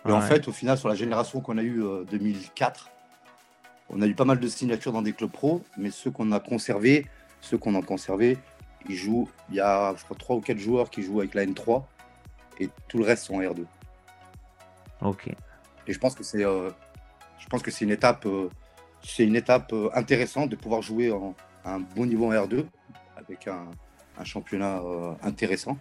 Mais 0.06 0.14
en 0.14 0.22
fait, 0.22 0.48
au 0.48 0.52
final, 0.52 0.78
sur 0.78 0.88
la 0.88 0.96
génération 0.96 1.42
qu'on 1.42 1.58
a 1.58 1.64
eue 1.64 1.84
2004, 2.10 2.88
euh, 2.88 2.98
on 3.90 4.02
a 4.02 4.08
eu 4.08 4.16
pas 4.16 4.26
mal 4.26 4.40
de 4.40 4.48
signatures 4.48 4.94
dans 4.94 5.02
des 5.02 5.14
clubs 5.14 5.32
pro, 5.32 5.62
mais 5.78 5.92
ceux 5.92 6.12
qu'on 6.12 6.32
a 6.32 6.40
conservés, 6.40 7.06
ceux 7.42 7.58
qu'on 7.58 7.76
a 7.76 7.82
conservés, 7.82 8.38
il 8.88 8.96
joue, 8.96 9.28
il 9.50 9.56
y 9.56 9.60
a, 9.60 9.94
je 9.98 10.04
crois, 10.04 10.16
3 10.18 10.36
ou 10.38 10.42
4 10.42 10.58
joueurs 10.58 10.90
qui 10.90 11.02
jouent 11.02 11.20
avec 11.20 11.34
la 11.34 11.46
N3 11.46 11.84
et 12.60 12.70
tout 12.88 12.98
le 12.98 13.04
reste 13.04 13.26
sont 13.26 13.36
en 13.36 13.42
R2. 13.42 13.66
Ok. 15.01 15.27
Et 15.88 15.94
je 15.94 16.00
pense 16.00 16.16
que 16.16 16.24
c'est, 16.24 16.44
euh, 16.44 16.70
je 17.39 17.48
pense 17.48 17.62
que 17.62 17.72
c'est 17.72 17.86
une 17.86 17.92
étape, 17.92 18.25
euh, 18.25 18.50
c'est 19.04 19.24
une 19.24 19.36
étape 19.36 19.72
euh, 19.74 19.89
intéressante 19.94 20.50
de 20.50 20.56
pouvoir 20.56 20.82
jouer 20.82 21.12
à 21.63 21.75
un 21.75 21.80
bon 21.80 22.06
niveau 22.06 22.27
en 22.27 22.34
R2 22.34 22.66
avec 23.16 23.48
un, 23.48 23.66
championnat 24.24 24.82
intéressant. 25.22 25.77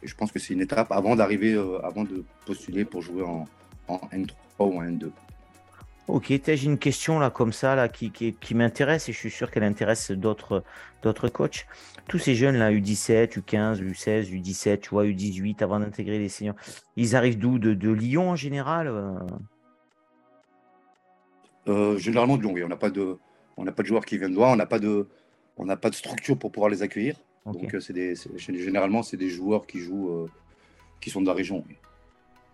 Et 0.00 0.06
je 0.06 0.14
pense 0.14 0.30
que 0.30 0.38
c'est 0.38 0.54
une 0.54 0.60
étape 0.60 0.92
avant 0.92 1.16
d'arriver, 1.16 1.60
avant 1.82 2.04
de 2.04 2.24
postuler 2.46 2.84
pour 2.84 3.02
jouer 3.02 3.24
en, 3.24 3.46
en 3.88 3.96
N3 4.12 4.34
ou 4.60 4.78
en 4.78 4.82
N2. 4.84 5.10
Ok, 6.08 6.32
j'ai 6.44 6.64
une 6.64 6.78
question 6.78 7.20
là 7.20 7.30
comme 7.30 7.52
ça 7.52 7.76
là 7.76 7.88
qui, 7.88 8.10
qui, 8.10 8.54
m'intéresse 8.54 9.08
et 9.08 9.12
je 9.12 9.18
suis 9.18 9.30
sûr 9.30 9.50
qu'elle 9.50 9.62
intéresse 9.62 10.10
d'autres 10.10 10.64
d'autres 11.02 11.28
coachs. 11.28 11.66
Tous 12.08 12.18
ces 12.18 12.34
jeunes 12.34 12.56
là, 12.56 12.72
U17, 12.72 13.38
U15, 13.38 13.80
U16, 13.80 14.30
U17, 14.32 14.80
tu 14.80 14.90
vois, 14.90 15.04
U18, 15.04 15.62
avant 15.62 15.78
d'intégrer 15.78 16.18
les 16.18 16.28
seniors, 16.28 16.56
ils 16.96 17.14
arrivent 17.14 17.38
d'où? 17.38 17.58
De, 17.58 17.90
Lyon 17.90 18.30
en 18.30 18.36
général 18.36 18.88
euh? 18.88 19.12
Euh, 21.68 21.98
Généralement 21.98 22.36
de 22.36 22.42
Lyon, 22.42 22.52
oui. 22.54 22.64
On 22.64 22.68
n'a 22.68 22.76
pas 22.76 22.90
de 22.90 23.16
on 23.56 23.64
n'a 23.64 23.72
pas 23.72 23.82
de 23.82 23.88
joueurs 23.88 24.04
qui 24.04 24.18
viennent 24.18 24.32
de 24.32 24.36
loin, 24.36 24.52
on 24.52 24.56
n'a 24.56 24.66
pas 24.66 24.80
de 24.80 25.06
on 25.56 25.64
n'a 25.64 25.76
pas 25.76 25.90
de 25.90 25.94
structure 25.94 26.36
pour 26.36 26.50
pouvoir 26.50 26.70
les 26.70 26.82
accueillir. 26.82 27.16
Donc 27.46 27.74
euh, 27.74 27.80
c'est 27.80 27.92
des 27.92 28.14
généralement 28.36 29.02
c'est 29.02 29.16
des 29.16 29.28
joueurs 29.28 29.66
qui 29.66 29.78
jouent 29.78 30.28
qui 31.00 31.10
sont 31.10 31.20
de 31.20 31.26
la 31.26 31.34
région. 31.34 31.64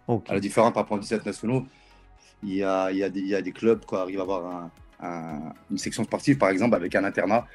À 0.09 0.35
la 0.35 0.41
différence 0.41 0.73
par 0.73 0.83
rapport 0.83 0.99
aux 0.99 1.00
17 1.00 1.25
nationaux, 1.25 1.67
il 2.43 2.55
y 2.55 2.62
a, 2.62 2.90
il 2.90 2.99
y 2.99 3.02
a, 3.02 3.09
des, 3.09 3.21
il 3.21 3.28
y 3.28 3.35
a 3.35 3.43
des, 3.43 3.52
clubs 3.52 3.85
qui 3.85 3.95
arrivent 3.95 4.21
à 4.21 4.23
avoir 4.23 4.71
une 5.71 5.78
section 5.78 6.05
sportive, 6.05 6.38
par 6.38 6.50
exemple, 6.50 6.75
avec 6.75 6.95
un 6.95 7.05
internat 7.05 7.47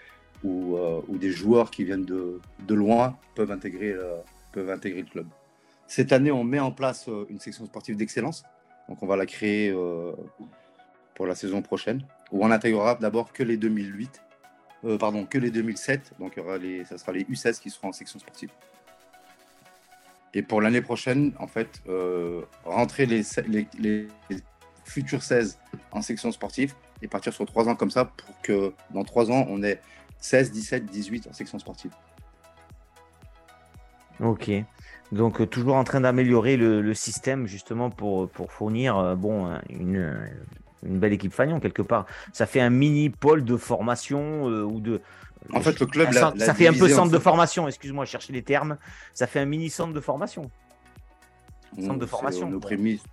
où, 0.44 0.76
euh, 0.76 1.02
des 1.10 1.32
joueurs 1.32 1.72
qui 1.72 1.84
viennent 1.84 2.06
de, 2.06 2.40
loin 2.74 3.18
peuvent 3.36 3.52
intégrer, 3.52 3.92
euh, 3.92 4.18
peuvent 4.52 4.70
intégrer 4.70 5.02
le 5.02 5.08
club. 5.08 5.28
Cette 5.88 6.14
année, 6.14 6.32
on 6.32 6.44
met 6.44 6.60
en 6.60 6.72
place 6.72 7.08
euh, 7.10 7.26
une 7.30 7.40
section 7.40 7.66
sportive 7.66 7.96
d'excellence. 7.96 8.44
Donc, 8.88 9.04
on 9.04 9.08
va 9.08 9.16
la 9.16 9.26
créer 9.26 9.74
pour 11.16 11.26
la 11.26 11.36
saison 11.36 11.62
prochaine, 11.62 12.04
où 12.32 12.44
on 12.44 12.52
intégrera 12.52 12.96
d'abord 12.96 13.32
que 13.32 13.44
les 13.44 13.56
2008, 13.56 14.22
pardon, 15.00 15.26
que 15.26 15.38
les 15.38 15.50
2007. 15.50 16.14
Donc, 16.20 16.38
il 16.38 16.86
ça 16.86 16.98
sera 16.98 17.14
les 17.14 17.24
U16 17.24 17.62
qui 17.62 17.70
seront 17.70 17.90
en 17.90 17.94
section 17.94 18.20
sportive. 18.20 18.50
Et 20.34 20.42
pour 20.42 20.60
l'année 20.62 20.82
prochaine, 20.82 21.32
en 21.40 21.48
fait, 21.48 21.82
rentrer 22.66 23.06
les, 23.06 23.24
futur 24.92 25.24
16 25.24 25.58
en 25.92 26.02
section 26.02 26.32
sportive 26.32 26.74
et 27.02 27.08
partir 27.08 27.34
sur 27.34 27.46
trois 27.46 27.68
ans 27.70 27.76
comme 27.76 27.92
ça 27.92 28.06
pour 28.06 28.42
que 28.42 28.74
dans 28.92 29.04
trois 29.04 29.32
ans, 29.32 29.46
on 29.50 29.64
ait 29.64 29.80
16, 30.20 30.52
17, 30.52 30.86
18 30.86 31.28
en 31.28 31.34
section 31.34 31.58
sportive. 31.60 31.92
Ok. 34.20 34.52
Donc, 35.12 35.42
euh, 35.42 35.48
toujours 35.48 35.76
en 35.76 35.84
train 35.84 36.02
d'améliorer 36.02 36.58
le, 36.58 36.94
système 36.94 37.48
justement 37.48 37.90
pour, 37.90 38.30
pour 38.30 38.52
fournir 38.52 38.98
euh, 38.98 39.16
bon, 39.16 39.52
une, 39.70 40.30
une, 40.84 41.00
belle 41.00 41.14
équipe 41.14 41.34
Fagnon 41.34 41.60
quelque 41.60 41.82
part. 41.82 42.06
Ça 42.34 42.46
fait 42.46 42.62
un 42.62 42.70
mini 42.70 43.10
pôle 43.10 43.44
de 43.44 43.58
formation 43.58 44.50
euh, 44.50 44.64
ou 44.64 44.80
de. 44.80 45.02
En 45.54 45.62
fait, 45.62 45.80
le 45.80 45.88
club. 45.88 46.12
ça 46.12 46.54
fait 46.54 46.68
un 46.68 46.74
peu 46.74 46.88
centre 46.88 47.12
de 47.12 47.18
formation, 47.18 47.68
excuse-moi, 47.68 48.06
chercher 48.06 48.32
les 48.32 48.44
termes. 48.44 48.78
Ça 49.14 49.26
fait 49.26 49.40
un 49.40 49.46
mini 49.46 49.70
centre 49.70 49.94
de 49.94 50.00
formation. 50.00 50.52
Centre 51.80 51.98
de 51.98 52.06
formation. 52.06 52.50
Nos 52.50 52.60
prémices, 52.60 53.04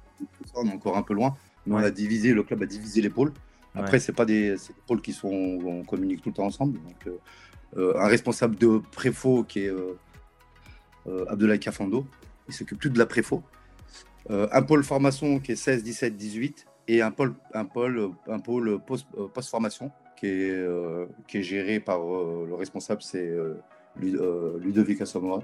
on 0.55 0.67
est 0.67 0.73
encore 0.73 0.97
un 0.97 1.03
peu 1.03 1.15
loin 1.15 1.37
on 1.67 1.77
a 1.77 1.91
divisé, 1.91 2.33
le 2.33 2.43
club 2.43 2.63
a 2.63 2.67
divisé 2.67 3.01
les 3.01 3.11
pôles. 3.11 3.33
Après, 3.75 3.99
c'est 3.99 4.13
pas 4.13 4.25
des, 4.25 4.57
pôles 4.87 5.01
qui 5.01 5.13
sont, 5.13 5.29
on 5.31 5.85
communique 5.85 6.23
tout 6.23 6.31
le 6.31 6.35
temps 6.35 6.47
ensemble. 6.47 6.79
Donc, 6.81 7.07
euh, 7.07 7.19
euh, 7.77 7.99
un 7.99 8.07
responsable 8.07 8.57
de 8.57 8.81
préfaux 8.93 9.45
qui 9.45 9.61
est 9.61 9.71
euh, 9.71 11.25
Abdoulaye 11.29 11.61
Kafando, 11.61 12.07
il 12.49 12.55
s'occupe 12.55 12.81
tout 12.81 12.89
de 12.89 12.99
la 12.99 13.07
préfaux. 13.07 13.43
un 14.29 14.63
pôle 14.63 14.85
formation 14.85 15.39
qui 15.39 15.53
est 15.53 15.57
16, 15.57 15.83
17, 15.85 16.17
18 16.17 16.67
et 16.89 17.03
un 17.03 17.11
pôle, 17.11 17.35
un 17.55 17.65
pôle, 17.65 18.11
un 18.27 18.39
pôle 18.39 18.79
post-formation 19.35 19.91
qui, 20.17 20.27
est, 20.27 20.67
qui 21.27 21.39
est 21.39 21.43
géré 21.43 21.81
par 21.81 21.99
le 21.99 22.55
responsable, 22.55 23.03
c'est 23.03 23.31
Ludovic 23.97 25.01
Asamoah. 25.01 25.43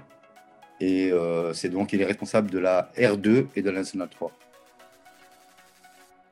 Et 0.81 1.11
c'est 1.53 1.69
donc 1.69 1.93
il 1.93 2.01
est 2.01 2.05
responsable 2.05 2.51
de 2.51 2.59
la 2.59 2.91
R2 2.97 3.47
et 3.55 3.61
de 3.61 3.69
la 3.69 3.79
National 3.79 4.09
3. 4.09 4.31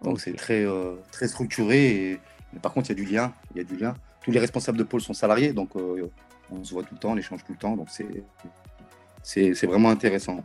Donc 0.03 0.19
c'est 0.19 0.33
très, 0.33 0.65
euh, 0.65 0.95
très 1.11 1.27
structuré. 1.27 2.11
Et... 2.11 2.19
Mais 2.51 2.59
par 2.59 2.73
contre, 2.73 2.89
il 2.89 2.97
y 2.97 3.01
a 3.01 3.03
du 3.03 3.11
lien. 3.11 3.33
Il 3.53 3.57
y 3.57 3.61
a 3.61 3.63
du 3.63 3.77
lien. 3.77 3.95
Tous 4.21 4.31
les 4.31 4.39
responsables 4.39 4.77
de 4.77 4.83
pôle 4.83 5.01
sont 5.01 5.13
salariés, 5.13 5.51
donc 5.53 5.75
euh, 5.75 6.09
on 6.49 6.63
se 6.63 6.73
voit 6.73 6.83
tout 6.83 6.93
le 6.93 6.99
temps, 6.99 7.11
on 7.11 7.17
échange 7.17 7.43
tout 7.43 7.51
le 7.51 7.57
temps. 7.57 7.75
Donc 7.75 7.89
c'est 9.23 9.65
vraiment 9.65 9.89
intéressant. 9.89 10.43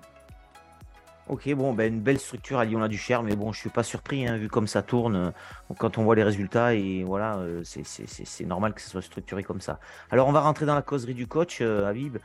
Ok, 1.28 1.52
bon, 1.52 1.74
ben, 1.74 1.92
une 1.92 2.00
belle 2.00 2.18
structure 2.18 2.58
à 2.58 2.64
Lyon-la-Duchère, 2.64 3.22
mais 3.22 3.36
bon, 3.36 3.52
je 3.52 3.60
suis 3.60 3.68
pas 3.68 3.82
surpris, 3.82 4.26
hein, 4.26 4.38
vu 4.38 4.48
comme 4.48 4.66
ça 4.66 4.80
tourne, 4.80 5.16
euh, 5.16 5.30
quand 5.76 5.98
on 5.98 6.04
voit 6.04 6.14
les 6.14 6.22
résultats, 6.22 6.72
et 6.72 7.04
voilà, 7.04 7.36
euh, 7.36 7.60
c'est 7.64 8.46
normal 8.46 8.72
que 8.72 8.80
ça 8.80 8.88
soit 8.88 9.02
structuré 9.02 9.42
comme 9.42 9.60
ça. 9.60 9.78
Alors, 10.10 10.26
on 10.26 10.32
va 10.32 10.40
rentrer 10.40 10.64
dans 10.64 10.74
la 10.74 10.80
causerie 10.80 11.12
du 11.12 11.26
coach, 11.26 11.58
euh, 11.60 11.86
Habib. 11.86 12.16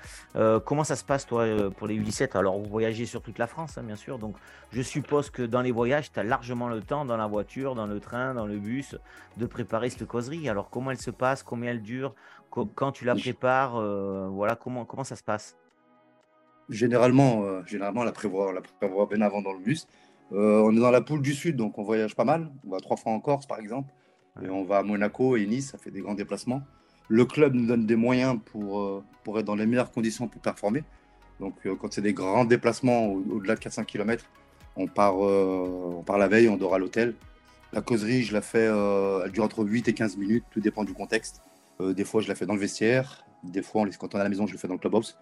comment 0.63 0.85
ça 0.85 0.95
se 0.95 1.03
passe, 1.03 1.25
toi, 1.25 1.45
pour 1.75 1.87
les 1.87 1.99
U17 1.99 2.37
Alors, 2.37 2.57
vous 2.57 2.69
voyagez 2.69 3.05
sur 3.05 3.21
toute 3.21 3.39
la 3.39 3.47
France, 3.47 3.77
hein, 3.77 3.83
bien 3.83 3.97
sûr, 3.97 4.19
donc 4.19 4.37
je 4.71 4.81
suppose 4.81 5.29
que 5.29 5.43
dans 5.43 5.61
les 5.61 5.71
voyages, 5.71 6.09
tu 6.09 6.19
as 6.21 6.23
largement 6.23 6.69
le 6.69 6.81
temps, 6.81 7.03
dans 7.03 7.17
la 7.17 7.27
voiture, 7.27 7.75
dans 7.75 7.87
le 7.87 7.99
train, 7.99 8.33
dans 8.33 8.45
le 8.45 8.57
bus, 8.57 8.95
de 9.35 9.45
préparer 9.45 9.89
cette 9.89 10.07
causerie. 10.07 10.47
Alors, 10.47 10.69
comment 10.69 10.91
elle 10.91 11.01
se 11.01 11.11
passe? 11.11 11.43
Combien 11.43 11.71
elle 11.71 11.81
dure? 11.81 12.15
Quand 12.49 12.93
tu 12.93 13.03
la 13.03 13.15
prépares? 13.15 13.81
Voilà, 14.29 14.55
comment, 14.55 14.85
comment 14.85 15.03
ça 15.03 15.17
se 15.17 15.23
passe? 15.23 15.57
Généralement, 16.69 17.43
euh, 17.43 17.61
généralement, 17.65 18.03
la 18.03 18.11
prévoir, 18.11 18.53
la 18.53 18.61
prévoir 18.61 19.07
bien 19.07 19.21
avant 19.21 19.41
dans 19.41 19.53
le 19.53 19.59
bus. 19.59 19.87
Euh, 20.31 20.61
on 20.61 20.75
est 20.75 20.79
dans 20.79 20.91
la 20.91 21.01
poule 21.01 21.21
du 21.21 21.33
Sud, 21.33 21.55
donc 21.55 21.77
on 21.77 21.83
voyage 21.83 22.15
pas 22.15 22.25
mal. 22.25 22.49
On 22.65 22.71
va 22.71 22.79
trois 22.79 22.97
fois 22.97 23.11
en 23.11 23.19
Corse, 23.19 23.45
par 23.45 23.59
exemple. 23.59 23.93
Et 24.43 24.49
on 24.49 24.63
va 24.63 24.79
à 24.79 24.83
Monaco 24.83 25.35
et 25.35 25.45
Nice, 25.45 25.71
ça 25.71 25.77
fait 25.77 25.91
des 25.91 26.01
grands 26.01 26.15
déplacements. 26.15 26.63
Le 27.07 27.25
club 27.25 27.53
nous 27.53 27.67
donne 27.67 27.85
des 27.85 27.95
moyens 27.95 28.39
pour, 28.45 28.81
euh, 28.81 29.03
pour 29.23 29.37
être 29.37 29.45
dans 29.45 29.55
les 29.55 29.65
meilleures 29.65 29.91
conditions 29.91 30.27
pour 30.27 30.41
performer. 30.41 30.83
Donc, 31.39 31.55
quand 31.81 31.91
c'est 31.91 32.01
des 32.01 32.13
grands 32.13 32.45
déplacements 32.45 33.07
au-delà 33.07 33.55
de 33.55 33.59
400 33.59 33.83
km, 33.83 34.23
on 34.75 34.87
part, 34.87 35.17
on 35.17 36.01
part 36.05 36.17
la 36.17 36.27
veille, 36.27 36.47
on 36.47 36.57
dort 36.57 36.75
à 36.75 36.77
l'hôtel. 36.77 37.15
La 37.73 37.81
causerie, 37.81 38.23
je 38.23 38.33
la 38.33 38.41
fais, 38.41 38.65
elle 38.65 39.31
dure 39.31 39.43
entre 39.43 39.65
8 39.65 39.87
et 39.89 39.93
15 39.93 40.15
minutes, 40.15 40.45
tout 40.51 40.61
dépend 40.61 40.83
du 40.83 40.93
contexte. 40.93 41.41
des 41.81 42.05
fois, 42.05 42.21
je 42.21 42.29
la 42.29 42.35
fais 42.35 42.45
dans 42.45 42.53
le 42.53 42.59
vestiaire. 42.59 43.25
Des 43.43 43.63
fois, 43.63 43.83
quand 43.99 44.15
on 44.15 44.19
est 44.19 44.21
à 44.21 44.23
la 44.23 44.29
maison, 44.29 44.47
je 44.47 44.53
le 44.53 44.57
fais 44.57 44.67
dans 44.67 44.75
le 44.75 44.79
clubhouse. 44.79 45.17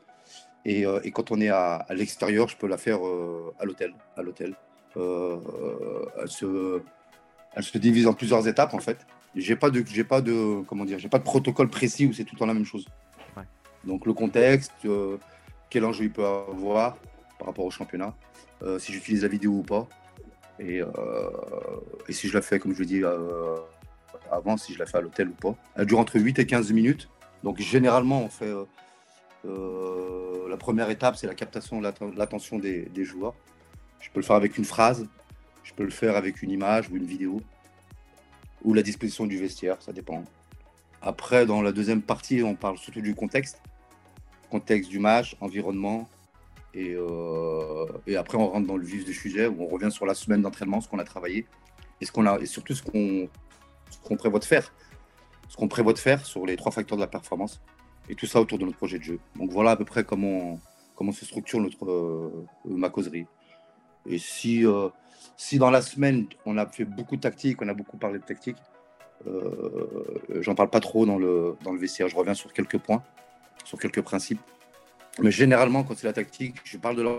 Euh, 0.68 1.01
et, 1.03 1.12
quand 1.12 1.32
on 1.32 1.41
est 1.41 1.50
à, 1.50 1.86
l'extérieur, 1.89 2.48
je 2.48 2.58
peux 2.58 2.68
la 2.68 2.77
faire 2.77 3.06
euh, 3.06 3.53
à 3.60 3.65
l'hôtel. 3.65 3.94
À 4.15 4.22
l'hôtel. 4.22 4.56
Euh, 4.98 5.38
elle, 6.22 6.27
se, 6.27 6.82
elle 7.56 7.63
se 7.63 7.77
divise 7.77 8.08
en 8.08 8.13
plusieurs 8.13 8.48
étapes 8.48 8.74
en 8.74 8.80
fait. 8.80 9.06
J'ai 9.36 9.56
pas 9.56 9.70
de, 9.70 9.84
j'ai 9.86 10.03
pas 10.03 10.22
de, 10.22 10.62
comment 10.68 10.86
dire, 10.86 11.00
j'ai 11.00 11.08
pas 11.08 11.20
de 11.20 11.24
protocole 11.24 11.70
précis 11.70 12.06
où 12.06 12.13
c'est 12.13 12.25
tout 12.25 12.36
le 12.36 12.39
temps 12.39 12.46
la 12.46 12.53
même 12.53 12.65
chose. 12.65 12.86
Donc 13.86 14.06
le 14.06 14.13
contexte, 14.13 14.74
quel 15.72 15.86
enjeu 15.86 16.03
il 16.03 16.12
peut 16.12 16.25
avoir 16.25 16.98
par 17.39 17.48
rapport 17.48 17.65
au 17.65 17.72
championnat, 17.72 18.13
si 18.77 18.94
j'utilise 18.94 19.24
la 19.24 19.27
vidéo 19.27 19.51
ou 19.53 19.63
pas, 19.63 19.88
et, 20.60 20.82
et, 22.08 22.13
si 22.13 22.27
je 22.27 22.34
la 22.36 22.44
fais 22.44 22.60
comme 22.60 22.75
je 22.75 22.82
l'ai 22.82 22.86
dit 22.86 23.01
avant, 24.30 24.58
si 24.58 24.74
je 24.74 24.80
la 24.80 24.86
fais 24.86 24.98
à 24.98 25.01
l'hôtel 25.01 25.30
ou 25.30 25.34
pas. 25.34 25.56
Elle 25.75 25.88
dure 25.88 25.98
entre 25.98 26.20
8 26.20 26.38
et 26.38 26.46
15 26.46 26.72
minutes. 26.74 27.10
Donc 27.44 27.58
généralement 27.60 28.22
on 28.22 28.30
fait 28.30 28.53
la 30.51 30.58
première 30.58 30.89
étape, 30.89 31.15
c'est 31.15 31.27
la 31.27 31.34
captation 31.34 31.81
de 31.81 32.17
l'attention 32.17 32.60
des, 32.60 33.05
joueurs. 33.05 33.34
Je 34.00 34.10
peux 34.10 34.20
le 34.20 34.25
faire 34.25 34.36
avec 34.36 34.58
une 34.58 34.65
phrase, 34.65 35.08
je 35.63 35.74
peux 35.74 35.84
le 35.84 35.89
faire 35.89 36.15
avec 36.15 36.43
une 36.43 36.51
image 36.51 36.89
ou 36.89 36.98
une 36.98 37.05
vidéo, 37.05 37.41
ou 38.63 38.74
la 38.74 38.84
disposition 38.84 39.25
du 39.25 39.38
vestiaire, 39.38 39.81
ça 39.81 39.93
dépend. 39.93 40.24
Après, 41.01 41.46
dans 41.46 41.62
la 41.62 41.72
deuxième 41.72 42.01
partie, 42.01 42.43
on 42.43 42.55
parle 42.55 42.77
surtout 42.77 43.01
du 43.01 43.15
contexte, 43.15 43.62
contexte 44.50 44.89
du 44.89 45.00
match, 45.00 45.36
environnement, 45.39 46.10
et, 46.74 46.93
euh, 46.96 47.86
après 48.17 48.38
on 48.38 48.48
rentre 48.48 48.67
dans 48.67 48.77
le 48.77 48.86
vif 48.86 49.03
du 49.03 49.13
sujet 49.13 49.48
où 49.48 49.63
on 49.63 49.67
revient 49.67 49.91
sur 49.91 50.05
la 50.05 50.13
semaine 50.13 50.41
d'entraînement, 50.41 50.81
ce 50.81 50.89
qu'on 50.89 51.00
a 51.00 51.05
travaillé, 51.05 51.46
et, 52.01 52.05
ce 52.05 52.12
qu'on 52.12 52.25
a, 52.25 52.38
et 52.39 52.46
surtout 52.46 52.75
ce 52.75 52.84
qu'on 52.84 54.17
prévoit 54.17 54.39
de 54.39 54.46
faire. 54.46 54.74
Ce 55.48 55.55
qu'on 55.55 55.67
prévoit 55.70 55.93
de 55.93 56.00
faire 56.00 56.25
sur 56.25 56.46
les 56.46 56.58
trois 56.58 56.72
facteurs 56.72 56.98
de 56.98 57.01
la 57.01 57.08
performance 57.08 57.62
et 58.10 58.15
tout 58.15 58.25
ça 58.25 58.41
autour 58.41 58.58
de 58.58 58.65
notre 58.65 58.77
projet 58.77 59.00
de 59.00 59.03
jeu. 59.03 59.20
Donc 59.36 59.51
voilà 59.51 59.72
à 59.72 59.75
peu 59.75 59.86
près 59.86 60.03
comment, 60.03 60.60
comment 60.96 61.12
se 61.12 61.25
structure 61.25 61.60
notre, 61.60 61.89
euh, 61.89 62.48
ma 62.65 62.89
causerie. 62.89 63.25
Et 64.05 64.17
si, 64.17 64.65
euh, 64.65 64.89
si 65.38 65.60
dans 65.60 65.70
la 65.70 65.81
semaine, 65.81 66.25
on 66.46 66.58
a 66.58 66.65
fait 66.65 66.86
beaucoup 66.86 67.15
de 67.15 67.22
tactique, 67.22 67.62
on 67.62 67.67
a 67.67 67.74
beaucoup 67.74 67.98
parlé 67.98 68.20
de 68.20 68.24
tactique, 68.24 68.58
euh, 69.27 69.88
j'en 70.39 70.55
parle 70.55 70.70
pas 70.70 70.79
trop 70.79 71.05
dans 71.05 71.17
le, 71.17 71.55
dans 71.63 71.72
le. 71.72 71.79
Je 71.79 72.15
reviens 72.15 72.34
sur 72.34 72.53
quelques 72.53 72.79
points, 72.79 73.03
sur 73.63 73.79
quelques 73.79 74.01
principes. 74.01 74.41
Mais 75.20 75.31
généralement, 75.31 75.84
quand 75.84 75.96
c'est 75.96 76.08
la 76.08 76.13
tactique, 76.13 76.55
je 76.63 76.77
parle 76.77 76.96
de 76.96 77.03
la 77.03 77.15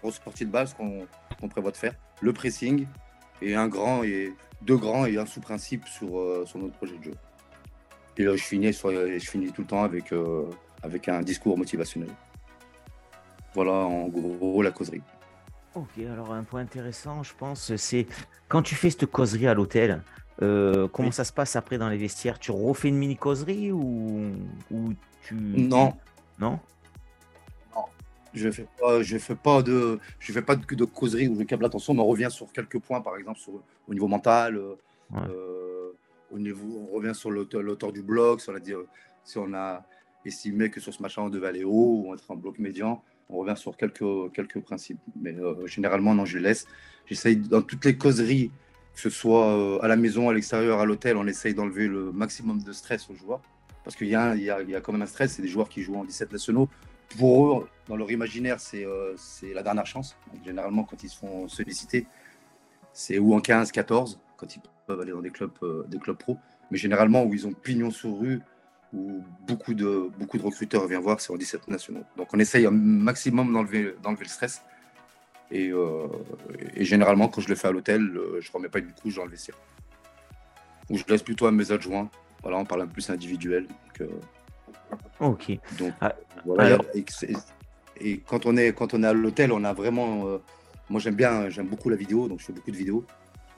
grosse 0.00 0.18
partie 0.18 0.44
de 0.44 0.50
base 0.50 0.74
qu'on 0.74 1.48
prévoit 1.48 1.70
de 1.70 1.76
faire, 1.76 1.94
le 2.20 2.32
pressing 2.32 2.86
et 3.42 3.54
un 3.54 3.68
grand 3.68 4.02
et 4.04 4.32
deux 4.62 4.76
grands 4.76 5.06
et 5.06 5.18
un 5.18 5.26
sous-principe 5.26 5.86
sur, 5.88 6.18
euh, 6.18 6.44
sur 6.46 6.58
notre 6.58 6.74
projet 6.74 6.96
de 6.98 7.04
jeu. 7.04 7.14
Et 8.16 8.24
je 8.24 8.36
finis, 8.36 8.72
je 8.72 9.30
finis 9.30 9.52
tout 9.52 9.62
le 9.62 9.66
temps 9.66 9.82
avec, 9.82 10.12
euh, 10.12 10.44
avec 10.82 11.08
un 11.08 11.22
discours 11.22 11.58
motivationnel. 11.58 12.10
Voilà 13.54 13.72
en 13.72 14.08
gros 14.08 14.62
la 14.62 14.70
causerie. 14.70 15.02
Ok, 15.74 15.98
alors 15.98 16.32
un 16.32 16.44
point 16.44 16.60
intéressant, 16.60 17.22
je 17.22 17.32
pense, 17.36 17.74
c'est 17.76 18.06
quand 18.48 18.62
tu 18.62 18.76
fais 18.76 18.90
cette 18.90 19.06
causerie 19.06 19.48
à 19.48 19.54
l'hôtel, 19.54 20.02
euh, 20.42 20.86
comment 20.88 21.10
ça 21.10 21.24
se 21.24 21.32
passe 21.32 21.56
après 21.56 21.78
dans 21.78 21.88
les 21.88 21.96
vestiaires? 21.96 22.38
Tu 22.38 22.52
refais 22.52 22.88
une 22.88 22.96
mini 22.96 23.16
causerie 23.16 23.72
ou, 23.72 24.32
ou 24.70 24.92
tu. 25.22 25.34
Non. 25.34 25.94
Non? 26.38 26.60
Je 28.32 28.50
fais 28.50 28.66
pas, 28.80 29.00
je 29.00 29.16
fais 29.18 29.36
pas 29.36 29.62
de, 29.62 30.00
je 30.18 30.32
fais 30.32 30.42
pas 30.42 30.56
de, 30.56 30.74
de 30.74 30.84
causerie 30.84 31.28
où 31.28 31.38
je 31.38 31.44
capte 31.44 31.62
l'attention, 31.62 31.94
mais 31.94 32.00
on 32.00 32.06
revient 32.06 32.28
sur 32.30 32.50
quelques 32.50 32.80
points, 32.80 33.00
par 33.00 33.16
exemple, 33.16 33.38
sur, 33.38 33.52
au 33.86 33.94
niveau 33.94 34.08
mental, 34.08 34.56
euh, 34.56 34.74
on 36.32 36.86
revient 36.92 37.14
sur 37.14 37.30
l'auteur 37.30 37.92
du 37.92 38.02
blog, 38.02 38.40
sur 38.40 38.52
la, 38.52 38.60
si 39.24 39.38
on 39.38 39.52
a 39.54 39.84
estimé 40.24 40.70
que 40.70 40.80
sur 40.80 40.92
ce 40.92 41.02
machin 41.02 41.22
on 41.22 41.28
devait 41.28 41.48
aller 41.48 41.64
haut 41.64 42.04
ou 42.06 42.14
être 42.14 42.30
en 42.30 42.36
bloc 42.36 42.58
médian, 42.58 43.02
on 43.28 43.38
revient 43.38 43.56
sur 43.56 43.76
quelques, 43.76 44.60
principes. 44.60 45.00
Mais 45.20 45.34
euh, 45.34 45.66
généralement, 45.66 46.14
non, 46.14 46.24
je 46.24 46.38
laisse. 46.38 46.66
J'essaye 47.06 47.36
dans 47.36 47.62
toutes 47.62 47.84
les 47.84 47.96
causeries, 47.96 48.50
que 48.94 49.00
ce 49.00 49.10
soit 49.10 49.48
euh, 49.48 49.78
à 49.80 49.88
la 49.88 49.96
maison, 49.96 50.28
à 50.28 50.34
l'extérieur, 50.34 50.80
à 50.80 50.84
l'hôtel, 50.84 51.16
on 51.16 51.26
essaye 51.26 51.54
d'enlever 51.54 51.88
le 51.88 52.12
maximum 52.12 52.62
de 52.62 52.72
stress 52.72 53.08
aux 53.10 53.14
joueurs. 53.14 53.40
Parce 53.82 53.96
qu'il 53.96 54.08
y, 54.08 54.14
a 54.14 54.80
quand 54.80 54.92
même 54.92 55.02
un 55.02 55.06
stress, 55.06 55.32
c'est 55.32 55.42
des 55.42 55.48
joueurs 55.48 55.68
qui 55.68 55.82
jouent 55.82 55.96
en 55.96 56.04
17 56.04 56.32
nationaux. 56.32 56.70
Pour 57.18 57.58
eux, 57.58 57.68
dans 57.86 57.96
leur 57.96 58.10
imaginaire, 58.10 58.58
c'est 58.58 58.84
euh, 58.84 59.14
la 59.42 59.62
dernière 59.62 59.86
chance. 59.86 60.16
généralement, 60.44 60.84
quand 60.84 61.02
ils 61.02 61.10
se 61.10 61.18
font 61.18 61.48
solliciter, 61.48 62.06
c'est 62.94 63.18
ou 63.18 63.34
en 63.34 63.40
15, 63.40 63.72
14, 63.72 64.20
quand 64.38 64.56
ils 64.56 64.62
peuvent 64.86 65.00
aller 65.00 65.12
dans 65.12 65.22
des 65.22 65.30
clubs, 65.30 65.50
euh, 65.62 65.84
des 65.88 65.98
clubs 65.98 66.16
pro. 66.16 66.38
Mais 66.70 66.78
généralement, 66.78 67.24
où 67.24 67.34
ils 67.34 67.46
ont 67.46 67.52
pignon 67.52 67.90
sur 67.90 68.18
rue, 68.18 68.40
où 68.92 69.22
beaucoup 69.46 69.74
de, 69.74 70.10
beaucoup 70.18 70.38
de 70.38 70.42
recruteurs 70.42 70.86
viennent 70.86 71.00
voir, 71.00 71.20
c'est 71.20 71.32
en 71.32 71.36
17 71.36 71.68
nationaux. 71.68 72.04
Donc 72.16 72.28
on 72.32 72.38
essaye 72.38 72.66
un 72.66 72.70
maximum 72.70 73.52
d'enlever 73.52 73.94
le 74.02 74.24
stress. 74.26 74.62
Et, 75.50 75.70
euh, 75.70 76.08
et, 76.74 76.84
généralement, 76.84 77.28
quand 77.28 77.40
je 77.40 77.48
le 77.48 77.54
fais 77.54 77.68
à 77.68 77.70
l'hôtel, 77.70 78.00
euh, 78.16 78.40
je 78.40 78.48
ne 78.48 78.52
remets 78.54 78.68
pas 78.68 78.78
une 78.78 78.92
couche 78.92 79.16
dans 79.16 79.24
le 79.24 79.30
vestiaire. 79.30 79.56
Ou 80.90 80.96
je 80.96 81.04
laisse 81.08 81.22
plutôt 81.22 81.46
à 81.46 81.52
mes 81.52 81.70
adjoints. 81.70 82.08
Voilà, 82.42 82.58
on 82.58 82.64
parle 82.64 82.82
un 82.82 82.86
peu 82.86 82.94
plus 82.94 83.10
individuel. 83.10 83.66
Donc, 84.00 84.08
ok. 85.20 85.58
Donc, 85.78 85.92
ah, 86.00 86.14
voilà, 86.44 86.78
et, 86.94 87.04
et, 88.00 88.18
quand 88.18 88.46
on 88.46 88.56
est, 88.56 88.72
quand 88.72 88.94
on 88.94 89.02
est 89.02 89.06
à 89.06 89.12
l'hôtel, 89.12 89.52
on 89.52 89.64
a 89.64 89.72
vraiment. 89.72 90.40
moi, 90.90 91.00
j'aime 91.00 91.14
bien, 91.14 91.48
j'aime 91.50 91.68
beaucoup 91.68 91.88
la 91.88 91.96
vidéo, 91.96 92.28
donc 92.28 92.40
je 92.40 92.46
fais 92.46 92.52
beaucoup 92.52 92.70
de 92.70 92.76
vidéos. 92.76 93.06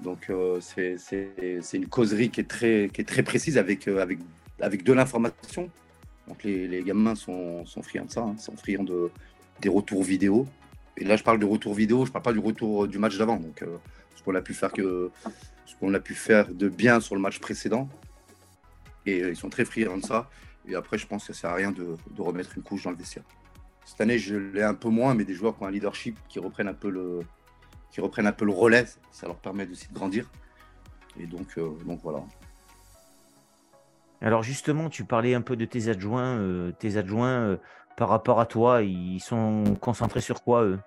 Donc 0.01 0.29
euh, 0.29 0.61
c'est 0.61 0.97
une 1.73 1.89
causerie 1.89 2.31
qui 2.31 2.41
est 2.41 2.45
très, 2.45 3.23
précise 3.23 3.59
avec, 3.59 3.89
euh, 3.89 4.05
avec, 4.61 4.85
de 4.85 4.93
l'information. 4.93 5.71
Donc 6.29 6.43
les, 6.45 6.83
gamins 6.83 7.15
sont, 7.15 7.65
friands 7.83 8.05
de 8.05 8.11
ça, 8.11 8.21
hein, 8.23 8.37
sont 8.39 8.57
friands 8.57 8.85
de, 8.85 9.11
des 9.61 9.69
retours 9.69 10.03
vidéo. 10.03 10.47
Et 10.97 11.05
là 11.05 11.17
je 11.17 11.23
parle 11.23 11.39
de 11.39 11.47
retour 11.47 11.75
vidéo, 11.75 12.05
je 12.05 12.11
ne 12.11 12.13
parle 12.13 12.25
pas 12.25 12.33
du 12.33 12.39
retour 12.39 12.89
du 12.89 12.99
match 12.99 13.17
d'avant. 13.17 13.37
Donc 13.37 13.63
euh, 13.63 13.77
ce 14.15 14.23
qu'on 14.23 14.35
a 14.35 14.43
pu 14.43 14.55
faire 14.55 14.71
a 14.71 16.01
pu 16.01 16.15
faire 16.15 16.49
de 16.53 16.69
bien 16.69 17.01
sur 17.01 17.15
le 17.15 17.21
match 17.21 17.39
précédent. 17.39 17.89
Et 19.07 19.19
ils 19.21 19.37
sont 19.37 19.49
très 19.49 19.65
friands 19.65 19.99
de 19.99 20.05
ça. 20.05 20.29
Et 20.69 20.75
après 20.75 20.99
je 20.99 21.07
pense 21.07 21.27
que 21.27 21.33
ça 21.33 21.41
sert 21.41 21.51
à 21.51 21.55
rien 21.55 21.71
de, 21.71 21.97
de 22.11 22.23
remettre 22.23 22.57
une 22.57 22.63
couche 22.63 22.83
dans 22.83 22.91
le 22.91 22.97
vestiaire. 22.97 23.25
Cette 23.87 24.01
année 24.01 24.19
je 24.19 24.35
l'ai 24.35 24.63
un 24.63 24.75
peu 24.75 24.89
moins, 24.89 25.15
mais 25.15 25.25
des 25.25 25.35
joueurs 25.35 25.57
qui 25.57 25.63
ont 25.63 25.67
un 25.67 25.71
leadership 25.71 26.19
qui 26.29 26.39
reprennent 26.39 26.69
un 26.69 26.75
peu 26.75 26.91
le, 26.91 27.21
qui 27.97 28.03
reprennent 28.03 28.27
un 28.27 28.33
peu 28.33 28.45
le 28.45 28.53
relais. 28.53 28.85
Ça 29.11 29.27
leur 29.27 29.37
permet 29.37 29.67
aussi 29.67 29.89
de 29.89 29.95
grandir. 29.95 30.31
Et 31.19 31.27
donc, 31.27 31.47
euh, 31.57 31.71
donc 31.87 32.01
voilà. 32.03 32.23
Alors 34.21 34.43
justement, 34.43 34.91
tu 34.91 35.05
parlais 35.05 35.33
un 35.33 35.41
peu 35.41 35.57
de 35.57 35.65
tes 35.65 35.89
adjoints. 35.89 36.37
Euh, 36.37 36.73
tes 36.73 36.99
adjoints, 36.99 37.41
euh, 37.41 37.57
par 37.97 38.11
rapport 38.11 38.39
à 38.39 38.45
toi, 38.45 38.83
ils 38.83 39.21
sont 39.21 39.65
concentrés 39.81 40.21
sur 40.21 40.43
quoi, 40.43 40.65
eux? 40.65 40.79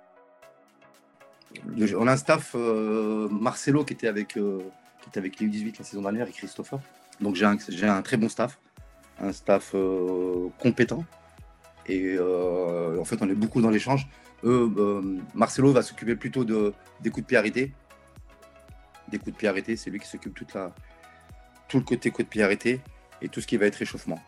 On 1.98 2.06
a 2.06 2.12
un 2.12 2.18
staff, 2.18 2.54
Marcelo, 2.54 3.84
qui 3.84 3.94
était 3.94 4.08
avec, 4.08 4.28
qui 4.28 4.40
était 5.08 5.18
avec 5.18 5.40
les 5.40 5.48
U18 5.48 5.80
la 5.80 5.84
saison 5.84 6.04
dernière, 6.04 6.28
et 6.28 6.32
Christopher. 6.32 6.80
Donc 7.22 7.34
j'ai 7.34 7.46
un, 7.46 7.58
un, 7.90 8.02
très 8.04 8.18
bon 8.18 8.30
staff, 8.30 8.60
un 9.20 9.32
staff 9.32 9.76
compétent. 10.60 11.04
Et 11.88 12.20
en 12.20 13.04
fait, 13.04 13.18
on 13.22 13.30
est 13.30 13.34
beaucoup 13.34 13.64
dans 13.64 13.72
l'échange. 13.72 14.08
Euh, 14.44 15.20
Marcelo 15.34 15.72
va 15.72 15.82
s'occuper 15.82 16.16
plutôt 16.16 16.46
de, 16.46 16.74
des 17.02 17.10
coups 17.10 17.24
de 17.24 17.28
pied 17.28 17.38
arrêtés. 17.38 17.72
Des 19.10 19.18
coups 19.18 19.34
de 19.34 19.38
pied 19.38 19.48
arrêtés, 19.48 19.76
c'est 19.76 19.90
lui 19.90 20.00
qui 20.00 20.08
s'occupe 20.08 20.34
toute 20.34 20.54
la, 20.54 20.74
tout 21.68 21.78
le 21.78 21.84
côté 21.84 22.12
coups 22.12 22.28
de 22.28 22.30
pied 22.30 22.44
arrêtés 22.44 22.82
et 23.22 23.28
tout 23.28 23.42
ce 23.42 23.48
qui 23.48 23.58
va 23.58 23.66
être 23.66 23.82
échauffement. 23.82 24.20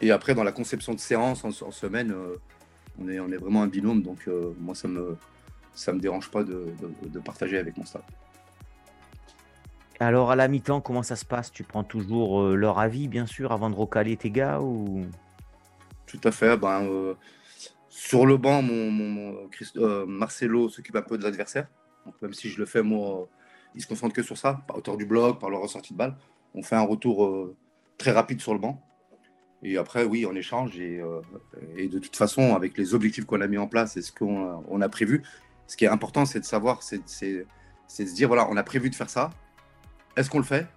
Et 0.00 0.10
après, 0.10 0.34
dans 0.34 0.44
la 0.44 0.52
conception 0.52 0.94
de 0.94 1.00
séance 1.00 1.44
en, 1.44 1.50
semaine, 1.72 2.12
euh, 2.12 2.36
on, 3.00 3.08
est, 3.08 3.18
on 3.18 3.30
est 3.30 3.36
vraiment 3.36 3.62
un 3.62 3.66
binôme, 3.66 4.02
donc 4.02 4.28
euh, 4.28 4.54
moi, 4.60 4.74
ça 4.76 4.86
me, 4.86 5.16
ça 5.74 5.92
me 5.92 5.98
dérange 5.98 6.30
pas 6.30 6.44
de, 6.44 6.66
de, 7.02 7.18
partager 7.18 7.58
avec 7.58 7.76
mon 7.76 7.84
staff. 7.84 8.04
Alors, 9.98 10.30
à 10.30 10.36
la 10.36 10.46
mi-temps, 10.46 10.80
comment 10.80 11.02
ça 11.02 11.16
se 11.16 11.24
passe? 11.24 11.50
Tu 11.50 11.64
prends 11.64 11.82
toujours 11.82 12.50
leur 12.50 12.78
avis, 12.78 13.08
bien 13.08 13.26
sûr, 13.26 13.50
avant 13.50 13.68
de 13.68 13.74
recaler 13.74 14.16
tes 14.16 14.30
gars 14.30 14.60
ou... 14.60 15.04
Tout 16.06 16.20
à 16.22 16.30
fait. 16.30 16.56
Ben, 16.56 17.16
sur 17.98 18.26
le 18.26 18.36
banc, 18.36 18.62
mon, 18.62 19.50
euh, 19.76 20.06
Marcelo 20.06 20.68
s'occupe 20.68 20.94
un 20.94 21.02
peu 21.02 21.18
de 21.18 21.24
l'adversaire. 21.24 21.66
Donc 22.06 22.14
même 22.22 22.32
si 22.32 22.48
je 22.48 22.56
le 22.60 22.64
fais, 22.64 22.80
moi, 22.80 23.28
il 23.74 23.82
se 23.82 23.88
concentre 23.88 24.14
que 24.14 24.22
sur 24.22 24.38
ça, 24.38 24.62
par 24.68 24.76
hauteur 24.76 24.96
du 24.96 25.04
bloc, 25.04 25.40
par 25.40 25.50
le 25.50 25.56
ressorti 25.56 25.94
de 25.94 25.98
balle. 25.98 26.16
On 26.54 26.62
fait 26.62 26.76
un 26.76 26.82
retour 26.82 27.24
euh, 27.24 27.56
très 27.98 28.12
rapide 28.12 28.40
sur 28.40 28.52
le 28.52 28.60
banc. 28.60 28.80
Et 29.64 29.76
après, 29.78 30.04
oui, 30.04 30.26
on 30.26 30.34
échange. 30.36 30.78
Et, 30.78 31.00
euh, 31.00 31.20
de 31.76 31.98
toute 31.98 32.14
façon, 32.14 32.54
avec 32.54 32.78
les 32.78 32.94
objectifs 32.94 33.24
qu'on 33.24 33.40
a 33.40 33.48
mis 33.48 33.58
en 33.58 33.66
place 33.66 33.96
et 33.96 34.02
ce 34.02 34.12
qu'on 34.12 34.80
a 34.80 34.88
prévu, 34.88 35.24
ce 35.66 35.76
qui 35.76 35.84
est 35.84 35.88
important, 35.88 36.24
c'est 36.24 36.38
de 36.38 36.44
savoir, 36.44 36.84
c'est 36.84 36.98
de 36.98 37.08
se 37.88 38.14
dire, 38.14 38.28
voilà, 38.28 38.48
on 38.48 38.56
a 38.56 38.62
prévu 38.62 38.90
de 38.90 38.94
faire 38.94 39.10
ça. 39.10 39.30
Est-ce 40.16 40.30
qu'on 40.30 40.38
le 40.38 40.44
fait? 40.44 40.68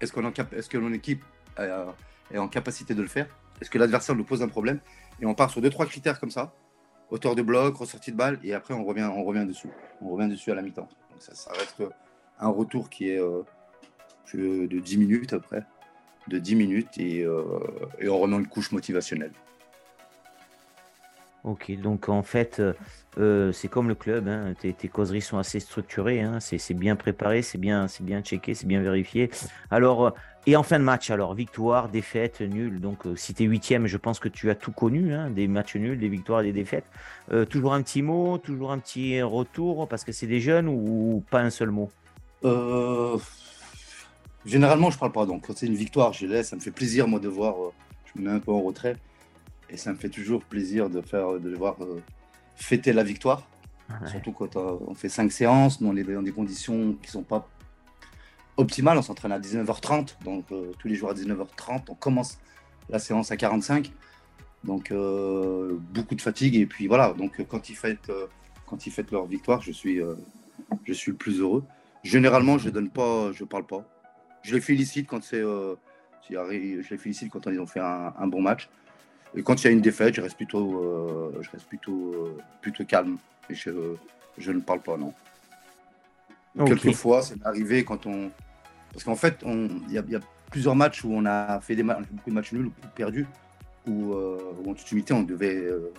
Est-ce 0.00 0.18
est 0.18 0.68
que 0.68 0.78
mon 0.78 0.94
équipe 0.94 1.22
est 1.58 2.38
en 2.38 2.48
capacité 2.48 2.94
de 2.94 3.02
le 3.02 3.08
faire? 3.08 3.26
Est-ce 3.60 3.68
que 3.68 3.76
l'adversaire 3.76 4.14
nous 4.14 4.24
pose 4.24 4.42
un 4.42 4.48
problème? 4.48 4.80
Et 5.20 5.26
on 5.26 5.34
part 5.34 5.50
sur 5.50 5.60
deux, 5.60 5.70
trois 5.70 5.86
critères 5.86 6.20
comme 6.20 6.30
ça. 6.30 6.52
Hauteur 7.10 7.34
de 7.34 7.42
bloc, 7.42 7.76
ressortie 7.76 8.12
de 8.12 8.16
balle, 8.16 8.38
et 8.42 8.52
après 8.52 8.74
on 8.74 8.84
revient, 8.84 9.10
on 9.14 9.24
revient 9.24 9.46
dessus. 9.46 9.70
On 10.02 10.10
revient 10.10 10.28
dessus 10.28 10.50
à 10.50 10.54
la 10.54 10.62
mi-temps. 10.62 10.88
Ça, 11.18 11.34
ça, 11.34 11.52
reste 11.52 11.82
un 12.38 12.48
retour 12.48 12.90
qui 12.90 13.10
est 13.10 13.20
euh, 13.20 13.42
de 14.34 14.78
10 14.78 14.98
minutes 14.98 15.32
après. 15.32 15.64
De 16.28 16.38
10 16.38 16.54
minutes 16.56 16.98
et, 16.98 17.22
euh, 17.22 17.44
et 17.98 18.08
on 18.08 18.18
remet 18.18 18.36
une 18.36 18.46
couche 18.46 18.72
motivationnelle. 18.72 19.32
Ok, 21.44 21.70
donc 21.80 22.08
en 22.08 22.22
fait, 22.22 22.60
euh, 23.18 23.52
c'est 23.52 23.68
comme 23.68 23.88
le 23.88 23.94
club, 23.94 24.28
hein, 24.28 24.54
tes, 24.60 24.74
causeries 24.88 25.20
sont 25.20 25.38
assez 25.38 25.60
structurées, 25.60 26.20
hein, 26.20 26.40
c'est 26.40 26.74
bien 26.74 26.96
préparé, 26.96 27.42
c'est 27.42 27.58
bien, 27.58 27.86
bien 28.00 28.20
checké, 28.22 28.54
c'est 28.54 28.66
bien 28.66 28.82
vérifié. 28.82 29.30
Alors, 29.70 30.14
et 30.48 30.56
en 30.56 30.62
fin 30.62 30.78
de 30.78 30.84
match, 30.84 31.10
alors, 31.10 31.34
victoire, 31.34 31.90
défaite, 31.90 32.40
nul. 32.40 32.80
Donc, 32.80 33.06
euh, 33.06 33.14
si 33.16 33.34
tu 33.34 33.42
es 33.42 33.46
huitième, 33.46 33.86
je 33.86 33.98
pense 33.98 34.18
que 34.18 34.30
tu 34.30 34.48
as 34.48 34.54
tout 34.54 34.72
connu, 34.72 35.12
hein, 35.12 35.28
des 35.28 35.46
matchs 35.46 35.76
nuls, 35.76 35.98
des 35.98 36.08
victoires, 36.08 36.42
des 36.42 36.52
défaites. 36.52 36.86
Euh, 37.32 37.44
toujours 37.44 37.74
un 37.74 37.82
petit 37.82 38.00
mot, 38.00 38.38
toujours 38.38 38.72
un 38.72 38.78
petit 38.78 39.20
retour, 39.20 39.86
parce 39.88 40.04
que 40.04 40.12
c'est 40.12 40.26
des 40.26 40.40
jeunes 40.40 40.66
ou, 40.66 41.22
pas 41.30 41.40
un 41.40 41.50
seul 41.50 41.70
mot? 41.70 41.90
Euh, 42.44 43.18
Généralement, 44.46 44.90
je 44.90 44.98
parle 44.98 45.12
pas. 45.12 45.26
Donc, 45.26 45.46
quand 45.46 45.54
c'est 45.54 45.66
une 45.66 45.74
victoire, 45.74 46.14
je 46.14 46.24
laisse. 46.24 46.48
Ça 46.48 46.56
me 46.56 46.62
fait 46.62 46.70
plaisir, 46.70 47.06
moi, 47.08 47.20
de 47.20 47.28
voir. 47.28 47.54
je 48.06 48.18
me 48.18 48.26
mets 48.26 48.34
un 48.34 48.40
peu 48.40 48.52
en 48.52 48.62
retrait. 48.62 48.96
Et 49.70 49.76
ça 49.76 49.92
me 49.92 49.96
fait 49.96 50.08
toujours 50.08 50.42
plaisir 50.44 50.88
de, 50.88 51.00
faire, 51.00 51.38
de 51.38 51.54
voir 51.54 51.76
fêter 52.56 52.92
la 52.92 53.02
victoire. 53.04 53.46
Surtout 54.06 54.32
quand 54.32 54.56
on 54.56 54.94
fait 54.94 55.08
cinq 55.08 55.32
séances. 55.32 55.80
Nous, 55.80 55.88
on 55.88 55.96
est 55.96 56.04
dans 56.04 56.22
des 56.22 56.32
conditions 56.32 56.94
qui 57.02 57.10
sont 57.10 57.22
pas 57.22 57.48
optimal. 58.58 58.98
On 58.98 59.02
s'entraîne 59.02 59.32
à 59.32 59.38
19h30, 59.38 60.22
donc 60.24 60.44
euh, 60.52 60.72
tous 60.78 60.88
les 60.88 60.94
jours 60.94 61.08
à 61.10 61.14
19h30. 61.14 61.84
On 61.88 61.94
commence 61.94 62.38
la 62.90 62.98
séance 62.98 63.32
à 63.32 63.36
45. 63.38 63.90
Donc 64.64 64.90
euh, 64.90 65.78
beaucoup 65.94 66.14
de 66.14 66.20
fatigue. 66.20 66.56
Et 66.56 66.66
puis 66.66 66.86
voilà, 66.86 67.14
donc 67.14 67.42
quand 67.48 67.70
ils 67.70 67.76
fêtent, 67.76 68.10
euh, 68.10 68.26
quand 68.66 68.86
ils 68.86 68.90
fêtent 68.90 69.12
leur 69.12 69.24
victoire, 69.26 69.62
je 69.62 69.72
suis, 69.72 70.00
je 70.84 70.92
suis 70.92 71.12
le 71.12 71.16
plus 71.16 71.40
heureux. 71.40 71.64
Généralement, 72.02 72.58
je 72.58 72.68
donne 72.68 72.90
pas, 72.90 73.32
je 73.32 73.44
parle 73.44 73.66
pas. 73.66 73.84
Je 74.42 74.54
les 74.54 74.60
félicite 74.60 75.06
quand 75.08 75.22
c'est, 75.22 75.40
je 75.40 76.90
les 76.90 76.98
félicite 76.98 77.30
quand 77.30 77.46
ils 77.46 77.60
ont 77.60 77.66
fait 77.66 77.80
un, 77.80 78.26
bon 78.26 78.42
match. 78.42 78.68
Et 79.36 79.42
quand 79.42 79.62
il 79.62 79.64
y 79.66 79.68
a 79.68 79.70
une 79.70 79.80
défaite, 79.80 80.14
je 80.14 80.20
reste 80.20 80.36
plutôt, 80.36 81.32
je 81.40 81.50
reste 81.50 81.66
plutôt, 81.66 82.36
plutôt 82.60 82.84
calme. 82.84 83.18
Et 83.50 83.54
je, 83.54 83.70
je 84.38 84.52
ne 84.52 84.60
parle 84.60 84.80
pas, 84.80 84.96
non. 84.96 85.12
Quelquefois, 86.66 87.22
c'est 87.22 87.44
arrivé 87.44 87.84
quand 87.84 88.06
on, 88.06 88.30
parce 88.92 89.04
qu'en 89.04 89.16
fait, 89.16 89.44
il 89.44 89.92
y, 89.92 89.98
a 89.98 90.20
plusieurs 90.50 90.74
matchs 90.74 91.04
où 91.04 91.12
on 91.12 91.24
a 91.26 91.60
fait 91.60 91.76
des 91.76 91.82
beaucoup 91.82 92.30
de 92.30 92.34
matchs 92.34 92.52
nuls 92.52 92.66
ou 92.66 92.72
perdus, 92.94 93.26
où, 93.86 94.12
euh, 94.14 94.38
en 94.66 94.74
toute 94.74 95.10
on 95.12 95.22
devait, 95.22 95.56
euh, 95.56 95.92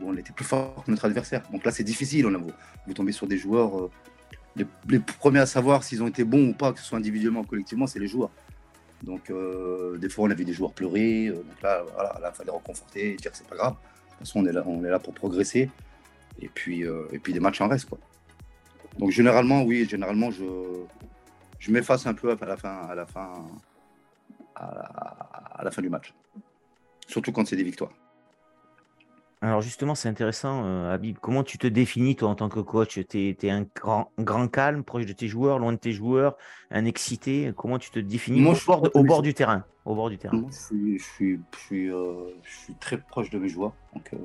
où 0.00 0.10
on 0.10 0.16
était 0.16 0.32
plus 0.32 0.44
fort 0.44 0.84
que 0.84 0.90
notre 0.90 1.04
adversaire. 1.04 1.42
Donc 1.50 1.64
là, 1.64 1.70
c'est 1.70 1.84
difficile. 1.84 2.26
On 2.26 2.34
a, 2.34 2.38
vous, 2.38 2.52
vous, 2.86 2.94
tombez 2.94 3.12
sur 3.12 3.26
des 3.26 3.38
joueurs. 3.38 3.76
Euh, 3.78 3.90
les, 4.88 4.98
premiers 4.98 5.40
à 5.40 5.46
savoir 5.46 5.84
s'ils 5.84 6.02
ont 6.02 6.08
été 6.08 6.24
bons 6.24 6.50
ou 6.50 6.52
pas, 6.52 6.72
que 6.72 6.80
ce 6.80 6.84
soit 6.84 6.98
individuellement 6.98 7.40
ou 7.40 7.44
collectivement, 7.44 7.86
c'est 7.86 7.98
les 7.98 8.08
joueurs. 8.08 8.30
Donc 9.02 9.32
des 9.98 10.08
fois, 10.08 10.26
on 10.26 10.30
a 10.30 10.34
vu 10.34 10.44
des 10.44 10.52
joueurs 10.52 10.72
pleurer. 10.72 11.28
donc 11.28 11.62
là, 11.62 11.84
voilà, 11.94 12.20
il 12.20 12.36
fallait 12.36 12.50
reconforter 12.50 13.12
et 13.12 13.16
dire 13.16 13.30
que 13.30 13.36
c'est 13.36 13.46
pas 13.46 13.56
grave. 13.56 13.72
De 13.72 13.78
toute 14.10 14.18
façon, 14.20 14.40
on 14.40 14.46
est 14.46 14.52
là, 14.52 14.64
on 14.66 14.84
est 14.84 14.90
là 14.90 14.98
pour 14.98 15.14
progresser. 15.14 15.70
Et 16.40 16.48
puis, 16.48 16.82
et 16.82 17.18
puis 17.18 17.32
des 17.32 17.40
matchs 17.40 17.60
en 17.60 17.68
reste. 17.68 17.88
Quoi. 17.88 17.98
Donc 18.98 19.10
généralement, 19.10 19.62
oui, 19.62 19.86
généralement, 19.88 20.30
je, 20.30 20.44
je 21.58 21.70
m'efface 21.70 22.06
un 22.06 22.14
peu 22.14 22.36
à 22.40 22.46
la 22.46 22.56
fin, 22.56 22.86
à 22.88 22.94
la 22.94 23.06
fin, 23.06 23.46
à 24.54 25.60
la, 25.62 25.70
fin 25.70 25.82
du 25.82 25.88
match. 25.88 26.14
Surtout 27.06 27.32
quand 27.32 27.46
c'est 27.46 27.56
des 27.56 27.64
victoires. 27.64 27.92
Alors 29.40 29.60
justement, 29.60 29.94
c'est 29.94 30.08
intéressant, 30.08 30.64
euh, 30.64 30.92
Habib. 30.92 31.18
Comment 31.20 31.44
tu 31.44 31.58
te 31.58 31.66
définis, 31.68 32.16
toi, 32.16 32.28
en 32.28 32.34
tant 32.34 32.48
que 32.48 32.58
coach? 32.58 32.98
Tu 33.08 33.36
es, 33.40 33.50
un 33.50 33.66
grand, 33.74 34.10
grand 34.18 34.48
calme, 34.48 34.82
proche 34.82 35.06
de 35.06 35.12
tes 35.12 35.28
joueurs, 35.28 35.60
loin 35.60 35.72
de 35.72 35.78
tes 35.78 35.92
joueurs, 35.92 36.36
un 36.72 36.84
excité? 36.84 37.52
Comment 37.56 37.78
tu 37.78 37.90
te 37.90 38.00
définis 38.00 38.40
Moi, 38.40 38.52
au 38.52 38.54
je 38.56 38.60
suis 38.60 38.66
bord, 38.66 38.82
de- 38.82 38.90
au 38.94 39.04
bord 39.04 39.22
du 39.22 39.34
terrain? 39.34 39.64
Au 39.84 39.94
bord 39.94 40.10
du 40.10 40.18
terrain? 40.18 40.38
Moi, 40.38 40.50
je 40.50 40.56
suis, 40.56 40.98
je 40.98 41.04
suis, 41.04 41.40
je 41.54 41.58
suis, 41.60 41.92
euh, 41.92 42.32
je 42.42 42.58
suis 42.58 42.74
très 42.74 42.98
proche 42.98 43.30
de 43.30 43.38
mes 43.38 43.48
joueurs. 43.48 43.74
Donc, 43.94 44.12
euh, 44.12 44.16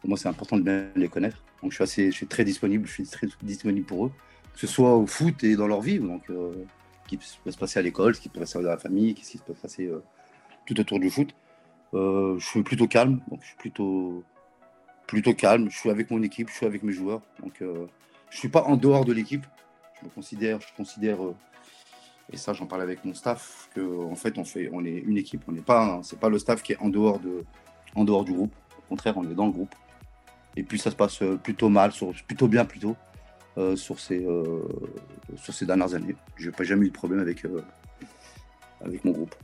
pour 0.00 0.08
moi, 0.08 0.16
c'est 0.16 0.28
important 0.28 0.56
de 0.56 0.62
bien 0.62 0.86
les 0.94 1.08
connaître. 1.08 1.38
Donc, 1.60 1.72
je 1.72 1.76
suis, 1.76 1.84
assez, 1.84 2.10
je 2.12 2.16
suis 2.16 2.26
très 2.28 2.44
disponible. 2.44 2.86
Je 2.86 2.92
suis 2.92 3.04
très 3.04 3.26
disponible 3.42 3.86
pour 3.86 4.06
eux, 4.06 4.12
que 4.54 4.60
ce 4.60 4.68
soit 4.68 4.94
au 4.96 5.06
foot 5.06 5.42
et 5.42 5.56
dans 5.56 5.66
leur 5.66 5.80
vie. 5.80 5.98
Donc, 5.98 6.22
euh, 6.30 6.52
ce 7.04 7.08
qui 7.08 7.16
peut 7.16 7.50
se 7.50 7.58
passer 7.58 7.80
à 7.80 7.82
l'école, 7.82 8.14
ce 8.14 8.20
qui 8.20 8.28
peut 8.28 8.38
se 8.38 8.52
passer 8.52 8.62
dans 8.62 8.70
la 8.70 8.78
famille, 8.78 9.16
ce 9.20 9.32
qui 9.32 9.38
peut 9.38 9.52
se 9.54 9.60
passer 9.62 9.90
tout 10.64 10.78
autour 10.78 11.00
du 11.00 11.10
foot. 11.10 11.34
Euh, 11.94 12.38
je 12.38 12.46
suis 12.46 12.62
plutôt 12.62 12.86
calme. 12.86 13.20
Donc, 13.28 13.40
je 13.42 13.48
suis 13.48 13.56
plutôt, 13.56 14.24
plutôt 15.06 15.34
calme. 15.34 15.70
Je 15.70 15.76
suis 15.76 15.90
avec 15.90 16.10
mon 16.10 16.22
équipe, 16.22 16.48
je 16.48 16.54
suis 16.54 16.66
avec 16.66 16.82
mes 16.82 16.92
joueurs. 16.92 17.22
Donc, 17.40 17.60
euh, 17.62 17.86
je 18.30 18.38
suis 18.38 18.48
pas 18.48 18.62
en 18.62 18.76
dehors 18.76 19.04
de 19.04 19.12
l'équipe. 19.12 19.46
Je 20.00 20.06
me 20.06 20.10
considère, 20.10 20.60
je 20.60 20.74
considère, 20.76 21.22
euh, 21.22 21.34
et 22.32 22.36
ça, 22.36 22.52
j'en 22.52 22.66
parle 22.66 22.82
avec 22.82 23.04
mon 23.04 23.14
staff, 23.14 23.68
que 23.74 24.04
en 24.04 24.14
fait, 24.14 24.38
on 24.38 24.44
fait, 24.44 24.70
on 24.72 24.84
est 24.84 24.98
une 24.98 25.18
équipe. 25.18 25.42
On 25.48 25.52
n'est 25.52 25.60
pas, 25.60 26.00
pas 26.20 26.28
le 26.28 26.38
staff 26.38 26.62
qui 26.62 26.72
est 26.72 26.78
en 26.78 26.88
dehors 26.88 27.20
de, 27.20 27.44
en 27.94 28.04
dehors 28.04 28.24
du 28.24 28.32
groupe. 28.32 28.54
Au 28.78 28.82
contraire, 28.88 29.16
on 29.16 29.24
est 29.24 29.34
dans 29.34 29.46
le 29.46 29.52
groupe. 29.52 29.74
Et 30.56 30.62
puis, 30.62 30.78
ça 30.78 30.90
se 30.90 30.96
passe 30.96 31.22
euh, 31.22 31.36
plutôt 31.36 31.68
mal, 31.68 31.92
plutôt 32.26 32.48
bien 32.48 32.64
plutôt, 32.64 32.96
sur 33.76 34.00
ces, 34.00 34.26
sur 35.36 35.52
ces 35.52 35.66
dernières 35.66 35.94
années. 35.94 36.16
Je 36.36 36.46
n'ai 36.46 36.52
pas 36.52 36.64
jamais 36.64 36.86
eu 36.86 36.88
de 36.88 36.94
problème 36.94 37.20
avec, 37.20 37.44
avec 38.80 39.04
mon 39.04 39.12
groupe. 39.12 39.34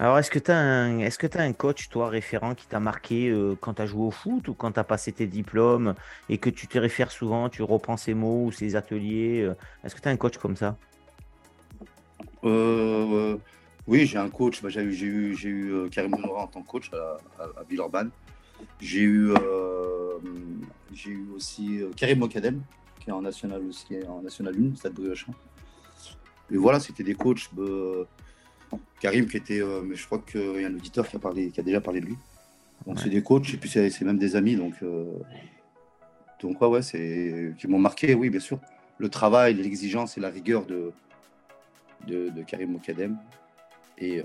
Alors, 0.00 0.16
est-ce 0.18 0.30
que 0.30 0.38
tu 0.38 0.52
as 0.52 1.42
un, 1.42 1.52
coach, 1.52 1.88
toi, 1.88 2.08
référent, 2.08 2.54
qui 2.54 2.68
t'a 2.68 2.78
marqué 2.78 3.28
euh, 3.30 3.56
quand 3.60 3.74
tu 3.74 3.82
as 3.82 3.86
joué 3.86 4.06
au 4.06 4.12
foot 4.12 4.46
ou 4.46 4.54
quand 4.54 4.70
tu 4.70 4.78
as 4.78 4.84
passé 4.84 5.10
tes 5.10 5.26
diplômes 5.26 5.94
et 6.28 6.38
que 6.38 6.50
tu 6.50 6.68
te 6.68 6.78
réfères 6.78 7.10
souvent, 7.10 7.48
tu 7.48 7.64
reprends 7.64 7.96
ses 7.96 8.14
mots 8.14 8.44
ou 8.44 8.52
ses 8.52 8.76
ateliers? 8.76 9.42
euh, 9.42 9.56
Est-ce 9.82 9.96
que 9.96 10.00
tu 10.00 10.06
as 10.06 10.12
un 10.12 10.16
coach 10.16 10.38
comme 10.38 10.54
ça? 10.54 10.76
Euh, 12.44 13.36
oui, 13.88 14.06
j'ai 14.06 14.18
un 14.18 14.30
coach. 14.30 14.62
Bah, 14.62 14.68
j'ai 14.68 14.82
eu, 14.82 15.34
eu, 15.34 15.90
Karim 15.90 16.12
Benoît 16.12 16.42
en 16.42 16.46
tant 16.46 16.62
que 16.62 16.68
coach 16.68 16.92
à, 16.92 17.64
Villeurbanne. 17.68 18.10
J'ai 18.80 19.00
eu, 19.00 19.32
aussi 21.34 21.80
Karim 21.96 22.20
Mokadem, 22.20 22.62
qui 23.00 23.10
est 23.10 23.12
en 23.12 23.22
national 23.22 23.62
aussi, 23.68 23.86
en 24.08 24.22
national 24.22 24.54
1, 24.54 24.76
Stade 24.76 24.92
Briochin. 24.92 25.32
Et 26.52 26.56
voilà, 26.56 26.78
c'était 26.78 27.02
des 27.02 27.14
coachs. 27.14 27.50
euh, 27.58 28.04
Karim 29.00 29.26
qui 29.26 29.36
était, 29.36 29.60
euh, 29.60 29.82
mais 29.84 29.94
je 29.94 30.04
crois 30.06 30.18
qu'il 30.18 30.60
y 30.60 30.64
a 30.64 30.68
un 30.68 30.74
auditeur 30.74 31.08
qui 31.08 31.16
a 31.16 31.18
parlé, 31.18 31.50
qui 31.50 31.60
a 31.60 31.62
déjà 31.62 31.80
parlé 31.80 32.00
de 32.00 32.06
lui. 32.06 32.16
Donc 32.86 32.98
c'est 33.00 33.10
des 33.10 33.22
coachs 33.22 33.52
et 33.52 33.56
puis 33.56 33.68
c'est, 33.68 34.00
même 34.02 34.18
des 34.18 34.36
amis. 34.36 34.56
Donc, 34.56 34.74
euh, 34.82 35.04
donc 36.40 36.60
ouais, 36.60 36.68
ouais, 36.68 36.82
c'est 36.82 37.54
qui 37.58 37.68
m'ont 37.68 37.78
marqué, 37.78 38.14
oui, 38.14 38.30
bien 38.30 38.40
sûr. 38.40 38.60
Le 38.98 39.08
travail, 39.08 39.54
l'exigence 39.54 40.16
et 40.18 40.20
la 40.20 40.30
rigueur 40.30 40.66
de, 40.66 40.92
de, 42.06 42.42
Karim 42.46 42.72
Mokadem. 42.72 43.16
Et, 43.98 44.20
euh, 44.20 44.24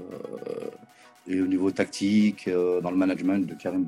et 1.27 1.41
au 1.41 1.47
niveau 1.47 1.71
tactique, 1.71 2.49
dans 2.49 2.91
le 2.91 2.97
management 2.97 3.45
de 3.45 3.53
Karim. 3.55 3.85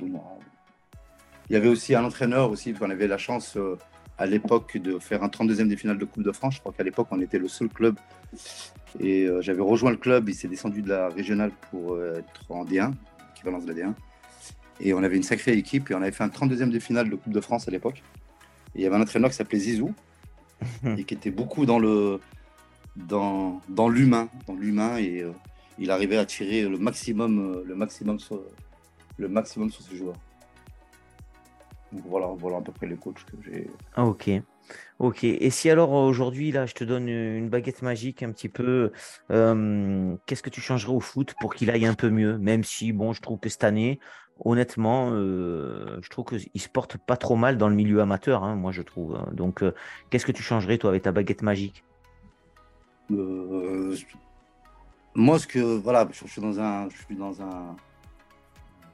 Il 1.49 1.53
y 1.53 1.55
avait 1.55 1.67
aussi 1.67 1.93
un 1.95 2.03
entraîneur 2.03 2.49
aussi, 2.49 2.73
qu'on 2.73 2.89
avait 2.89 3.07
la 3.07 3.17
chance 3.17 3.57
à 4.17 4.25
l'époque 4.25 4.77
de 4.77 4.99
faire 4.99 5.23
un 5.23 5.27
32e 5.27 5.67
des 5.67 5.75
finales 5.75 5.97
de 5.97 6.05
Coupe 6.05 6.23
de 6.23 6.31
France. 6.31 6.55
Je 6.55 6.59
crois 6.59 6.73
qu'à 6.73 6.83
l'époque, 6.83 7.07
on 7.11 7.19
était 7.19 7.39
le 7.39 7.47
seul 7.47 7.69
club. 7.69 7.95
Et 8.99 9.25
euh, 9.25 9.41
j'avais 9.41 9.61
rejoint 9.61 9.91
le 9.91 9.97
club, 9.97 10.29
il 10.29 10.35
s'est 10.35 10.47
descendu 10.47 10.81
de 10.81 10.89
la 10.89 11.09
régionale 11.09 11.51
pour 11.69 11.93
euh, 11.93 12.19
être 12.19 12.49
en 12.49 12.63
D1, 12.63 12.93
équivalence 13.35 13.65
de 13.65 13.73
la 13.73 13.87
D1. 13.87 13.93
Et 14.79 14.93
on 14.93 15.03
avait 15.03 15.17
une 15.17 15.23
sacrée 15.23 15.53
équipe 15.53 15.91
et 15.91 15.95
on 15.95 16.01
avait 16.01 16.11
fait 16.11 16.23
un 16.23 16.29
32e 16.29 16.69
de 16.69 16.79
finale 16.79 17.09
de 17.09 17.15
Coupe 17.15 17.33
de 17.33 17.41
France 17.41 17.67
à 17.67 17.71
l'époque. 17.71 18.03
Et 18.73 18.79
il 18.79 18.81
y 18.83 18.85
avait 18.85 18.95
un 18.95 19.01
entraîneur 19.01 19.29
qui 19.29 19.35
s'appelait 19.35 19.59
Zizou 19.59 19.93
et 20.97 21.03
qui 21.03 21.13
était 21.13 21.31
beaucoup 21.31 21.65
dans 21.65 21.79
le 21.79 22.19
dans, 22.95 23.61
dans 23.67 23.89
l'humain, 23.89 24.29
dans 24.47 24.55
l'humain 24.55 24.97
et 24.97 25.21
euh, 25.21 25.31
il 25.77 25.91
arrivait 25.91 26.15
à 26.15 26.25
tirer 26.25 26.61
le 26.61 26.77
maximum 26.77 27.61
le 27.65 27.75
maximum 27.75 28.19
sur 28.19 28.41
le 29.17 29.27
maximum 29.27 29.69
sur 29.69 29.83
ses 29.83 29.97
joueurs. 29.97 30.15
Donc 31.95 32.03
voilà, 32.07 32.27
voilà 32.37 32.57
à 32.57 32.61
peu 32.61 32.73
près 32.73 32.87
les 32.87 32.97
coachs 32.97 33.23
que 33.23 33.37
j'ai. 33.45 33.69
Ah, 33.95 34.05
ok. 34.05 34.29
Ok. 34.99 35.23
Et 35.23 35.49
si 35.49 35.69
alors 35.69 35.93
aujourd'hui, 35.93 36.51
là, 36.51 36.65
je 36.65 36.73
te 36.73 36.83
donne 36.83 37.07
une 37.07 37.47
baguette 37.47 37.81
magique 37.81 38.21
un 38.21 38.31
petit 38.31 38.49
peu, 38.49 38.91
euh, 39.31 40.15
qu'est-ce 40.25 40.43
que 40.43 40.49
tu 40.49 40.59
changerais 40.59 40.91
au 40.91 40.99
foot 40.99 41.33
pour 41.39 41.55
qu'il 41.55 41.69
aille 41.69 41.85
un 41.85 41.93
peu 41.93 42.09
mieux? 42.09 42.37
Même 42.37 42.65
si, 42.65 42.91
bon, 42.91 43.13
je 43.13 43.21
trouve 43.21 43.39
que 43.39 43.47
cette 43.47 43.63
année, 43.63 43.99
honnêtement, 44.43 45.11
euh, 45.13 45.99
je 46.01 46.09
trouve 46.09 46.25
qu'il 46.25 46.61
se 46.61 46.67
porte 46.67 46.97
pas 46.97 47.15
trop 47.15 47.37
mal 47.37 47.57
dans 47.57 47.69
le 47.69 47.75
milieu 47.75 48.01
amateur, 48.01 48.43
hein, 48.43 48.55
moi, 48.55 48.73
je 48.73 48.81
trouve. 48.81 49.15
hein. 49.15 49.29
Donc, 49.31 49.63
euh, 49.63 49.73
qu'est-ce 50.09 50.25
que 50.25 50.33
tu 50.33 50.43
changerais, 50.43 50.77
toi, 50.77 50.89
avec 50.89 51.03
ta 51.03 51.13
baguette 51.13 51.43
magique? 51.43 51.85
Euh, 53.11 53.95
moi, 55.13 55.39
ce 55.39 55.47
que 55.47 55.59
voilà, 55.59 56.09
je, 56.11 56.25
je 56.25 56.31
suis 56.31 56.41
dans 56.41 56.59
un, 56.59 56.89
je 56.89 56.97
suis 57.05 57.15
dans 57.15 57.41
un 57.41 57.75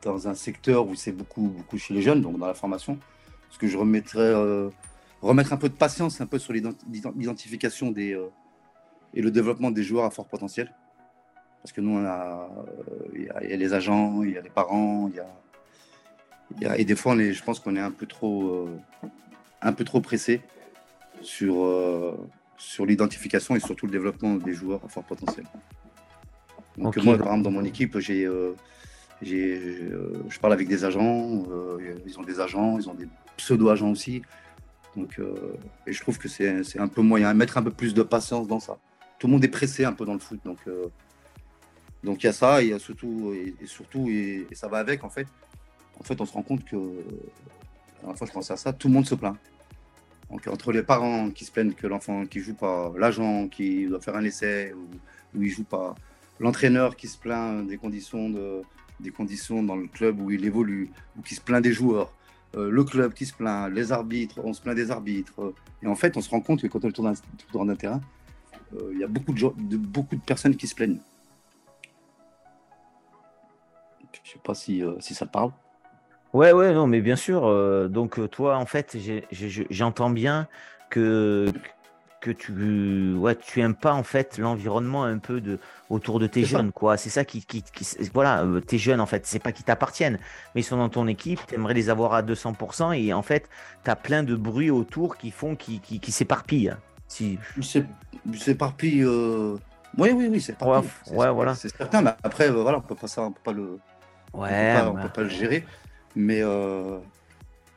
dans 0.02 0.28
un 0.28 0.34
secteur 0.36 0.88
où 0.88 0.96
c'est 0.96 1.12
beaucoup 1.12 1.48
beaucoup 1.50 1.78
chez 1.78 1.94
les 1.94 2.02
jeunes, 2.02 2.22
donc 2.22 2.38
dans 2.40 2.48
la 2.48 2.54
formation. 2.54 2.98
Ce 3.50 3.58
que 3.58 3.68
je 3.68 3.78
remettrais, 3.78 4.20
euh, 4.22 4.70
remettre 5.22 5.54
un 5.54 5.58
peu 5.58 5.70
de 5.70 5.74
patience, 5.74 6.22
un 6.22 6.26
peu 6.26 6.40
sur 6.40 6.54
l'ident- 6.54 6.74
l'ident- 6.90 7.14
l'identification 7.16 7.92
des 7.92 8.14
euh, 8.14 8.28
et 9.14 9.22
le 9.22 9.30
développement 9.30 9.72
des 9.72 9.84
joueurs 9.84 10.06
à 10.06 10.10
fort 10.12 10.28
potentiel. 10.28 10.74
Parce 11.62 11.74
que 11.74 11.82
nous, 11.82 11.92
on 11.98 12.06
a, 12.06 12.50
euh, 12.50 13.08
il 13.14 13.24
y, 13.26 13.30
a, 13.30 13.44
il 13.44 13.50
y 13.50 13.54
a 13.54 13.58
les 13.58 13.74
agents, 13.74 14.24
il 14.24 14.32
y 14.32 14.38
a 14.38 14.42
les 14.42 14.50
parents, 14.50 15.10
il 15.10 15.16
y 15.16 15.20
a, 15.20 15.28
il 16.56 16.62
y 16.62 16.66
a- 16.66 16.78
et 16.78 16.86
des 16.86 16.96
fois, 16.96 17.14
on 17.14 17.20
est, 17.20 17.34
je 17.34 17.44
pense 17.44 17.60
qu'on 17.60 17.76
est 17.76 17.82
un 17.82 17.92
peu 17.92 18.06
trop, 18.08 18.70
un 19.62 19.74
peu 19.74 19.84
trop 19.84 20.02
pressé 20.02 20.42
sur, 21.22 21.54
sur 22.58 22.86
l'identification 22.86 23.56
et 23.56 23.60
surtout 23.60 23.86
le 23.86 23.92
développement 23.92 24.36
des 24.36 24.54
joueurs 24.54 24.84
à 24.84 24.88
fort 24.88 25.04
potentiel. 25.04 25.46
Donc 26.78 26.96
moi, 26.98 27.18
par 27.18 27.28
exemple, 27.28 27.44
dans 27.44 27.52
mon 27.52 27.66
équipe, 27.66 28.00
j'ai, 28.00 28.28
je 29.24 30.40
parle 30.40 30.54
avec 30.54 30.68
des 30.68 30.84
agents, 30.84 31.44
euh, 31.52 32.00
ils 32.06 32.20
ont 32.20 32.24
des 32.24 32.40
agents, 32.40 32.78
ils 32.78 32.90
ont 32.90 32.94
des 32.94 33.08
pseudo-agents 33.38 33.92
aussi. 33.92 34.22
Donc, 34.96 35.20
euh, 35.20 35.54
et 35.88 35.94
je 35.94 36.02
trouve 36.02 36.18
que 36.18 36.28
c'est, 36.28 36.80
un 36.80 36.88
peu 36.88 37.02
moyen, 37.02 37.34
mettre 37.34 37.58
un 37.58 37.64
peu 37.64 37.72
plus 37.72 37.94
de 37.94 38.04
patience 38.04 38.48
dans 38.48 38.60
ça. 38.60 38.78
Tout 39.20 39.28
le 39.28 39.34
monde 39.34 39.46
est 39.46 39.50
pressé 39.50 39.86
un 39.86 39.94
peu 39.94 40.06
dans 40.06 40.14
le 40.14 40.20
foot, 40.20 40.40
donc 40.44 40.58
euh, 40.68 40.88
donc 42.04 42.24
il 42.24 42.26
y 42.26 42.30
a 42.30 42.34
ça, 42.34 42.58
surtout 42.80 43.32
et, 43.34 43.68
surtout 43.68 44.10
et, 44.10 44.48
ça 44.54 44.68
va 44.68 44.80
avec 44.80 45.04
en 45.04 45.10
fait. 45.10 45.28
En 46.00 46.04
fait, 46.04 46.20
on 46.20 46.26
se 46.26 46.34
rend 46.34 46.42
compte 46.42 46.66
que 46.66 46.76
la 48.06 48.16
fois 48.16 48.26
je 48.26 48.32
pensais 48.34 48.54
à 48.54 48.58
ça, 48.58 48.74
tout 48.74 48.88
le 48.88 48.96
monde 48.96 49.06
se 49.06 49.14
plaint. 49.14 49.38
Donc 50.32 50.48
entre 50.48 50.72
les 50.72 50.82
parents 50.82 51.30
qui 51.30 51.46
se 51.46 51.52
plaignent 51.52 51.74
que 51.74 51.86
l'enfant 51.86 52.26
qui 52.26 52.40
joue 52.40 52.56
pas, 52.56 52.92
l'agent 52.98 53.48
qui 53.48 53.86
doit 53.86 54.02
faire 54.02 54.16
un 54.16 54.24
essai 54.24 54.74
ou, 54.74 55.38
ou 55.38 55.44
il 55.44 55.50
joue 55.50 55.64
pas, 55.64 55.94
l'entraîneur 56.40 56.96
qui 56.96 57.08
se 57.08 57.20
plaint 57.20 57.68
des 57.68 57.78
conditions 57.78 58.30
de 58.30 58.64
des 59.02 59.12
conditions 59.12 59.64
dans 59.64 59.76
le 59.76 59.88
club 59.88 60.20
où 60.20 60.32
il 60.32 60.46
évolue 60.46 60.90
ou 61.18 61.22
qui 61.22 61.36
se 61.36 61.42
plaint 61.42 61.64
des 61.64 61.74
joueurs, 61.74 62.12
euh, 62.56 62.70
le 62.70 62.84
club 62.84 63.14
qui 63.14 63.26
se 63.26 63.34
plaint, 63.34 63.72
les 63.74 63.92
arbitres, 63.92 64.40
on 64.44 64.54
se 64.54 64.62
plaint 64.62 64.76
des 64.76 64.92
arbitres. 64.92 65.54
Et 65.84 65.88
en 65.88 65.96
fait, 65.96 66.16
on 66.18 66.22
se 66.22 66.30
rend 66.30 66.42
compte 66.42 66.62
que 66.62 66.68
quand 66.68 66.84
on 66.86 66.90
d'un 67.04 67.14
autour 67.50 67.66
d'un 67.66 67.76
terrain, 67.76 68.02
euh, 68.74 68.92
il 68.94 69.00
y 69.00 69.04
a 69.04 69.08
beaucoup 69.08 69.34
de, 69.34 69.42
de- 69.58 69.78
beaucoup 69.78 70.16
de 70.16 70.22
personnes 70.22 70.56
qui 70.56 70.68
se 70.68 70.76
plaignent. 70.76 71.00
Je 74.24 74.32
sais 74.32 74.40
pas 74.44 74.54
si, 74.54 74.84
euh, 74.84 74.94
si 75.00 75.14
ça 75.14 75.26
te 75.26 75.32
parle. 75.32 75.52
Ouais, 76.34 76.54
ouais, 76.54 76.74
non, 76.74 76.88
mais 76.88 77.02
bien 77.02 77.16
sûr. 77.18 77.46
donc, 77.90 78.30
toi, 78.32 78.58
en 78.58 78.66
fait, 78.66 78.98
j'entends 79.70 80.10
bien 80.10 80.48
que, 80.90 81.52
que 82.22 82.32
tu, 82.32 83.14
ouais, 83.16 83.36
tu 83.36 83.60
aimes 83.62 83.76
pas, 83.76 83.94
en 83.94 84.04
fait, 84.04 84.38
l'environnement 84.38 85.04
un 85.04 85.18
peu 85.18 85.42
de, 85.42 85.60
autour 85.90 86.20
de 86.20 86.28
tes 86.28 86.44
ça. 86.44 86.48
jeunes, 86.58 86.72
quoi. 86.72 86.96
C'est 86.98 87.10
ça 87.10 87.26
qui, 87.26 87.44
qui, 87.44 87.64
qui- 87.64 87.86
voilà, 88.14 88.44
euh, 88.44 88.62
tes 88.62 88.78
jeunes, 88.78 89.02
en 89.02 89.06
fait, 89.08 89.26
c'est 89.26 89.40
pas 89.40 89.52
qu'ils 89.52 89.66
t'appartiennent, 89.66 90.20
mais 90.56 90.62
ils 90.62 90.64
sont 90.64 90.78
dans 90.78 90.90
ton 90.90 91.08
équipe, 91.08 91.40
tu 91.48 91.56
aimerais 91.56 91.74
les 91.74 91.90
avoir 91.90 92.14
à 92.14 92.22
200%, 92.22 92.94
et 92.94 93.12
en 93.14 93.24
fait, 93.24 93.50
tu 93.84 93.90
as 93.90 93.96
plein 93.96 94.24
de 94.24 94.36
bruits 94.36 94.70
autour 94.72 95.18
qui 95.18 95.32
font, 95.32 95.56
qui, 95.56 95.80
qui, 95.80 96.00
qui 96.00 96.12
s'éparpillent. 96.12 96.76
Si, 97.08 97.38
éparpillé. 98.48 99.04
euh, 99.04 99.58
Oui, 99.98 100.12
oui, 100.14 100.28
oui, 100.32 100.40
c'est. 100.40 100.62
Ouais, 100.62 100.80
ouais, 101.12 101.30
voilà. 101.32 101.56
C'est 101.56 101.76
certain, 101.76 102.02
mais 102.02 102.12
après, 102.24 102.50
euh, 102.50 102.62
voilà, 102.62 102.78
on 102.78 102.82
peut 102.82 102.96
pas 102.96 103.08
ça, 103.08 103.24
on 103.24 103.32
peut 103.32 103.42
pas 103.44 103.52
le, 103.52 103.80
on 104.34 104.38
peut 104.38 104.44
ouais, 104.44 104.82
on 104.86 104.96
ouais. 104.96 105.02
peut 105.04 105.10
pas 105.10 105.24
le 105.24 105.30
gérer. 105.30 105.66
Mais 106.16 106.42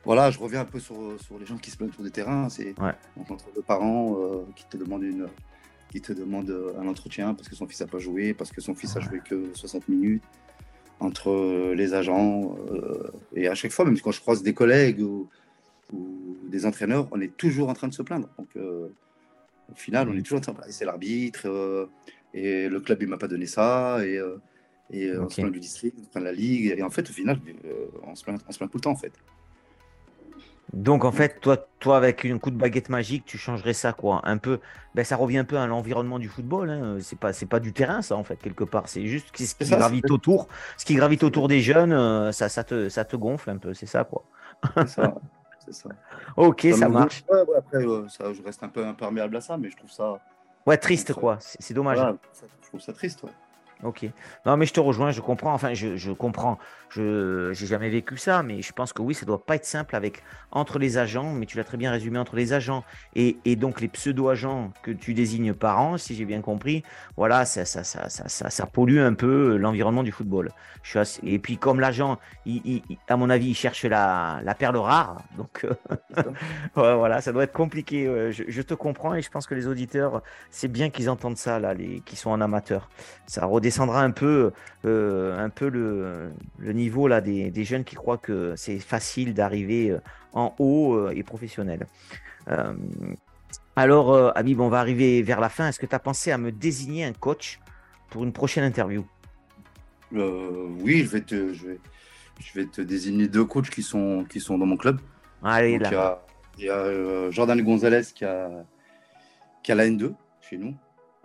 voilà, 0.05 0.31
je 0.31 0.38
reviens 0.38 0.61
un 0.61 0.64
peu 0.64 0.81
sur, 0.81 0.97
sur 1.21 1.38
les 1.38 1.47
gens 1.47 1.57
qui 1.57 1.71
se 1.71 1.77
plaignent 1.77 1.90
autour 1.90 2.05
des 2.05 2.11
terrains. 2.11 2.49
C'est 2.49 2.79
Ouais. 2.81 2.93
entre 3.31 3.47
le 3.55 3.62
parent 3.62 4.17
euh, 4.19 4.45
qui 4.57 4.64
te 4.67 4.77
demande 4.77 5.03
une, 5.03 5.27
qui 5.90 6.01
te 6.01 6.12
demande 6.12 6.51
euh, 6.51 6.73
un 6.81 6.87
entretien 6.88 7.35
parce 7.35 7.49
que 7.49 7.55
son 7.57 7.67
fils 7.67 7.81
a 7.81 7.87
pas 7.87 7.99
joué, 7.99 8.35
parce 8.35 8.51
que 8.53 8.61
son 8.61 8.75
fils 8.75 8.97
a 8.97 9.01
joué 9.01 9.21
que 9.21 9.51
60 9.55 9.88
minutes. 9.88 10.23
Entre 11.01 11.29
euh, 11.29 11.75
les 11.75 11.93
agents 11.93 12.57
euh, 12.71 13.11
et 13.35 13.49
à 13.49 13.55
chaque 13.57 13.73
fois, 13.73 13.85
même 13.85 13.99
quand 13.99 14.12
je 14.12 14.21
croise 14.21 14.43
des 14.45 14.55
collègues 14.55 15.01
ou, 15.01 15.29
ou 15.93 16.37
des 16.49 16.67
entraîneurs, 16.67 17.09
on 17.11 17.21
est 17.21 17.37
toujours 17.37 17.69
en 17.69 17.75
train 17.75 17.88
de 17.88 17.93
se 17.95 18.03
plaindre. 18.03 18.29
Donc 18.38 18.49
euh, 18.57 18.88
au 19.73 19.75
final, 19.75 20.09
on 20.09 20.17
est 20.17 20.23
toujours 20.23 20.38
en 20.38 20.43
train 20.43 20.53
de 20.53 20.59
c'est 20.69 20.85
l'arbitre 20.85 21.88
et 22.33 22.69
le 22.69 22.81
club 22.81 23.03
il 23.03 23.09
m'a 23.09 23.19
pas 23.19 23.27
donné 23.29 23.47
ça 23.47 23.99
et, 24.07 24.21
Et 24.90 25.17
on 25.17 25.29
se 25.29 25.40
plaint 25.40 25.53
du 25.53 25.61
district, 25.61 25.97
on 25.99 26.05
se 26.05 26.09
plaint 26.11 26.23
de 26.23 26.29
la 26.29 26.33
ligue. 26.35 26.75
Et 26.79 26.83
en 26.83 26.90
fait, 26.90 27.09
au 27.11 27.12
final, 27.12 27.40
on, 28.05 28.14
se 28.14 28.23
plaint, 28.23 28.40
on 28.47 28.53
se 28.53 28.59
plaint 28.59 28.71
tout 28.71 28.79
le 28.79 28.83
temps, 28.83 28.93
en 28.93 28.97
fait. 28.97 29.12
Donc 30.72 31.05
en 31.05 31.12
fait, 31.12 31.40
toi, 31.40 31.68
toi 31.79 31.96
avec 31.96 32.24
un 32.24 32.38
coup 32.38 32.50
de 32.50 32.57
baguette 32.57 32.88
magique, 32.88 33.24
tu 33.27 33.38
changerais 33.38 33.74
ça 33.74 33.92
quoi 33.92 34.22
Un 34.24 34.38
peu, 34.38 34.61
ben, 34.94 35.05
ça 35.05 35.16
revient 35.16 35.38
un 35.38 35.44
peu 35.44 35.59
à 35.59 35.66
l'environnement 35.66 36.18
du 36.18 36.29
football. 36.29 36.70
Hein. 36.70 36.96
C'est 37.00 37.18
pas, 37.18 37.33
c'est 37.33 37.46
pas 37.46 37.61
du 37.61 37.72
terrain 37.72 38.03
ça 38.03 38.16
en 38.16 38.24
fait 38.24 38.37
quelque 38.37 38.64
part. 38.64 38.88
C'est 38.88 39.07
juste 39.07 39.29
ce 39.37 39.55
qui, 39.55 39.70
gravite 39.70 40.11
autour, 40.11 40.48
ce 40.77 40.85
qui 40.85 40.94
gravite 40.94 41.22
autour 41.22 41.48
des 41.48 41.61
jeunes, 41.61 41.92
euh, 41.92 42.33
ça, 42.33 42.48
ça 42.48 42.64
te, 42.64 42.88
ça 42.88 43.05
te 43.05 43.16
gonfle 43.16 43.50
un 43.50 43.59
peu. 43.59 43.74
C'est 43.74 43.87
ça 43.87 44.05
quoi. 44.05 44.24
C'est 44.74 44.88
ça. 44.88 45.14
ça. 45.70 45.88
ok, 46.37 46.66
ça, 46.77 46.88
marche. 46.88 47.24
après, 47.57 47.85
ça, 48.09 48.33
je 48.33 48.42
reste 48.42 48.62
un 48.62 48.68
peu 48.68 48.85
imperméable 48.85 49.37
à 49.37 49.40
ça, 49.40 49.57
mais 49.57 49.70
je 49.70 49.77
trouve 49.77 49.90
ça. 49.90 50.18
Ouais, 50.66 50.79
triste 50.79 51.12
quoi. 51.12 51.37
C'est 51.40 51.74
dommage. 51.74 51.98
je 51.98 52.68
trouve 52.68 52.81
ça 52.81 52.92
triste. 52.94 53.22
Ouais. 53.22 53.31
Ok. 53.83 54.07
Non, 54.47 54.57
mais 54.57 54.67
je 54.67 54.73
te 54.73 54.81
rejoins, 54.81 55.11
je 55.11 55.21
comprends. 55.21 55.53
Enfin, 55.53 55.75
je, 55.75 56.13
comprends. 56.13 56.59
Je 56.91 57.49
n'ai 57.49 57.67
jamais 57.67 57.91
vécu 57.91 58.17
ça, 58.17 58.43
mais 58.43 58.63
je 58.63 58.73
pense 58.73 58.93
que 58.93 59.03
oui, 59.03 59.15
ça 59.15 59.27
doit 59.27 59.45
pas 59.45 59.57
être 59.57 59.65
simple 59.65 59.97
avec 59.97 60.23
entre 60.53 60.79
les 60.79 60.97
agents, 60.97 61.33
mais 61.33 61.45
tu 61.45 61.57
l'as 61.57 61.65
très 61.65 61.77
bien 61.77 61.91
résumé, 61.91 62.19
entre 62.19 62.37
les 62.37 62.53
agents 62.53 62.85
et, 63.17 63.37
et 63.45 63.57
donc 63.57 63.81
les 63.81 63.89
pseudo-agents 63.89 64.73
que 64.83 64.93
tu 64.93 65.13
désignes 65.13 65.55
par 65.55 65.81
an, 65.81 65.99
si 65.99 66.15
j'ai 66.15 66.25
bien 66.25 66.41
compris. 66.41 66.83
Voilà, 67.17 67.45
ça, 67.45 67.65
ça, 67.65 67.83
ça, 67.83 68.09
ça, 68.09 68.51
ça 68.51 68.67
pollue 68.67 68.99
un 68.99 69.15
peu 69.15 69.57
l'environnement 69.57 70.03
du 70.03 70.13
football. 70.13 70.51
Et 71.23 71.39
puis, 71.39 71.57
comme 71.57 71.81
l'agent, 71.81 72.19
à 73.09 73.17
mon 73.17 73.31
avis, 73.31 73.49
il 73.49 73.55
cherche 73.55 73.85
la, 73.85 74.41
la 74.45 74.55
perle 74.55 74.77
rare. 74.77 75.23
Donc, 75.37 75.67
voilà, 76.75 77.21
ça 77.21 77.33
doit 77.33 77.45
être 77.45 77.53
compliqué. 77.53 78.05
Je, 78.31 78.45
je, 78.47 78.63
te 78.63 78.75
comprends 78.75 79.15
et 79.15 79.23
je 79.23 79.31
pense 79.31 79.47
que 79.47 79.55
les 79.55 79.67
auditeurs, 79.67 80.23
c'est 80.51 80.69
bien 80.69 80.91
qu'ils 80.91 81.11
entendent 81.11 81.37
ça, 81.37 81.59
là, 81.59 81.75
les, 81.75 82.01
qui 82.01 82.17
sont 82.17 82.31
en 82.31 82.41
amateur. 82.41 82.89
Ça 83.27 83.47
redescendra 83.64 84.03
un 84.03 84.11
peu, 84.11 84.53
euh, 84.85 85.38
un 85.38 85.48
peu 85.48 85.68
le, 85.68 86.31
le 86.59 86.72
niveau 86.72 87.09
là, 87.09 87.20
des, 87.20 87.50
des, 87.50 87.64
jeunes 87.64 87.85
qui 87.85 87.94
croient 87.94 88.18
que 88.18 88.55
c'est 88.57 88.79
facile 88.79 89.33
d'arriver 89.33 89.90
euh, 89.90 90.00
en 90.35 90.55
haut 90.59 90.94
euh, 90.94 91.14
et 91.16 91.22
professionnel. 91.22 91.87
alors, 93.74 94.37
Habib, 94.37 94.61
on 94.61 94.68
va 94.68 94.81
arriver 94.81 95.22
vers 95.22 95.40
la 95.40 95.48
fin. 95.48 95.68
Est-ce 95.68 95.81
que 95.81 95.87
tu 95.87 95.94
as 95.94 95.98
pensé 95.98 96.31
à 96.31 96.38
me 96.38 96.53
désigner 96.53 97.05
un 97.05 97.14
coach 97.14 97.59
pour 98.11 98.22
une 98.24 98.33
prochaine 98.33 98.64
interview? 98.64 99.07
Oui, 100.12 101.05
je 101.05 101.09
vais, 101.09 101.22
te, 101.22 101.55
je, 101.55 101.66
vais, 101.66 101.81
je 102.38 102.53
vais 102.55 102.66
te 102.66 102.83
désigner 102.83 103.27
deux 103.27 103.44
coachs 103.44 103.70
qui 103.70 103.83
sont, 103.83 104.27
qui 104.29 104.40
sont 104.40 104.59
dans 104.59 104.66
mon 104.66 104.77
club. 104.77 105.00
Allez, 105.42 105.79
là. 105.79 106.20
Il 106.57 106.66
y 106.66 106.70
a, 106.70 107.31
Jordan 107.31 107.61
Gonzalez 107.62 108.03
qui 108.14 108.24
a, 108.24 108.48
qui 109.62 109.72
a 109.72 109.74
la 109.74 109.87
N2 109.87 110.14
chez 110.40 110.57
nous, 110.59 110.77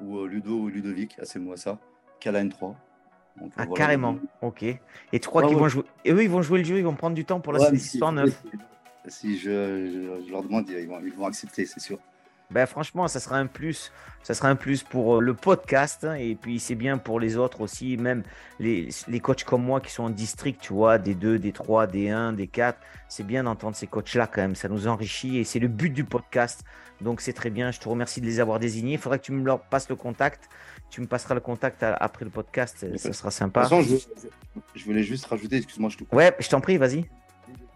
ou 0.02 0.26
Ludo 0.26 0.70
Ludovic, 0.70 1.18
ah, 1.20 1.26
c'est 1.26 1.38
moi 1.38 1.56
ça, 1.56 1.78
la 2.26 2.44
N3 2.44 2.74
ah, 3.58 3.66
carrément. 3.68 4.18
Ok. 4.42 4.64
Et 4.64 4.80
tu 5.14 5.28
crois 5.28 5.48
qu'ils 5.48 5.56
vont 5.56 5.70
jouer 5.70 5.84
Et 6.04 6.12
eux, 6.12 6.24
ils 6.24 6.30
vont 6.30 6.42
jouer 6.42 6.60
le 6.60 6.66
jeu, 6.66 6.78
ils 6.78 6.84
vont 6.84 6.96
prendre 6.96 7.16
du 7.16 7.26
temps 7.26 7.40
pour 7.40 7.54
la 7.54 7.60
saison 7.60 8.12
9 8.12 8.44
Si 9.08 9.38
je, 9.38 10.30
leur 10.30 10.44
demande, 10.44 10.70
ils 10.70 10.88
vont, 10.88 11.00
ils 11.02 11.14
vont 11.14 11.26
accepter, 11.26 11.66
c'est 11.66 11.80
sûr. 11.80 12.00
Ben, 12.52 12.66
franchement, 12.66 13.08
ça 13.08 13.20
sera 13.20 13.38
un 13.38 13.46
plus. 13.46 13.92
Ça 14.24 14.34
sera 14.34 14.50
un 14.50 14.56
plus 14.56 14.84
pour 14.84 15.18
euh, 15.18 15.22
le 15.22 15.34
podcast 15.34 16.06
et 16.18 16.36
puis 16.36 16.60
c'est 16.60 16.76
bien 16.76 16.98
pour 16.98 17.20
les 17.20 17.38
autres 17.38 17.62
aussi, 17.62 17.96
même 17.96 18.24
les, 18.60 18.90
les, 19.08 19.20
coachs 19.20 19.44
comme 19.44 19.64
moi 19.64 19.80
qui 19.80 19.92
sont 19.92 20.04
en 20.04 20.10
district, 20.10 20.60
tu 20.60 20.74
vois, 20.74 20.98
des 20.98 21.16
2, 21.16 21.40
des 21.40 21.52
3, 21.52 21.88
des 21.88 22.10
1, 22.10 22.34
des 22.34 22.48
4. 22.48 22.78
C'est 23.08 23.26
bien 23.26 23.44
d'entendre 23.44 23.76
ces 23.76 23.88
coachs-là 23.88 24.28
quand 24.28 24.42
même. 24.42 24.56
Ça 24.56 24.68
nous 24.68 24.88
enrichit 24.88 25.38
et 25.38 25.44
c'est 25.44 25.60
le 25.60 25.68
but 25.68 25.92
du 25.92 26.04
podcast. 26.04 26.64
Donc 27.02 27.22
c'est 27.22 27.34
très 27.34 27.50
bien. 27.50 27.72
Je 27.72 27.80
te 27.80 27.88
remercie 27.88 28.20
de 28.20 28.26
les 28.26 28.40
avoir 28.40 28.60
désignés. 28.60 28.94
Il 28.94 29.00
faudrait 29.00 29.20
que 29.20 29.26
tu 29.26 29.32
me 29.32 29.46
leur 29.46 29.62
passes 29.62 29.88
le 29.88 29.96
contact 29.96 30.50
tu 30.90 31.02
me 31.02 31.08
passeras 31.08 31.36
le 31.36 31.42
contact 31.42 31.84
après 31.84 32.26
le 32.26 32.32
podcast, 32.32 32.86
ce 32.98 33.14
sera 33.14 33.32
sympa. 33.32 33.64
De 33.64 33.70
toute 33.70 33.86
façon, 33.86 34.22
je, 34.76 34.86
voulais 34.86 35.04
juste 35.04 35.26
rajouter, 35.26 35.58
excuse-moi, 35.58 35.90
je 35.90 35.98
te 35.98 36.16
Ouais, 36.16 36.36
je 36.40 36.50
t'en 36.50 36.62
prie, 36.62 36.78
vas-y. 36.78 37.06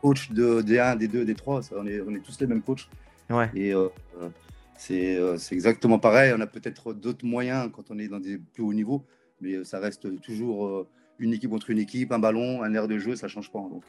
Coach 0.02 0.32
de 0.32 0.62
D1, 0.62 0.98
D2, 0.98 1.24
D3, 1.24 1.70
on 1.76 1.88
est, 1.88 2.02
on 2.02 2.14
est 2.14 2.20
tous 2.20 2.40
les 2.40 2.48
mêmes 2.48 2.62
coachs. 2.62 2.90
Ouais. 3.30 3.50
Et 3.56 3.74
euh, 3.74 3.88
euh, 4.22 4.30
c'est 4.78 5.20
exactement 5.52 6.00
pareil. 6.00 6.34
On 6.36 6.42
a 6.42 6.48
peut-être 6.48 6.94
d'autres 6.94 7.26
moyens 7.26 7.70
quand 7.74 7.92
on 7.92 8.00
est 8.00 8.08
dans 8.08 8.20
des 8.20 8.38
plus 8.38 8.64
hauts 8.64 8.74
niveaux, 8.74 9.06
mais 9.42 9.64
ça 9.64 9.80
reste 9.80 10.22
toujours 10.22 10.66
euh, 10.66 10.88
une 11.20 11.34
équipe 11.34 11.50
contre 11.50 11.70
une 11.70 11.80
équipe, 11.80 12.12
un 12.12 12.20
ballon, 12.20 12.64
un 12.64 12.74
air 12.74 12.88
de 12.88 12.98
jeu, 12.98 13.16
ça 13.16 13.28
ne 13.28 13.32
change 13.32 13.52
pas. 13.52 13.60
Donc, 13.60 13.84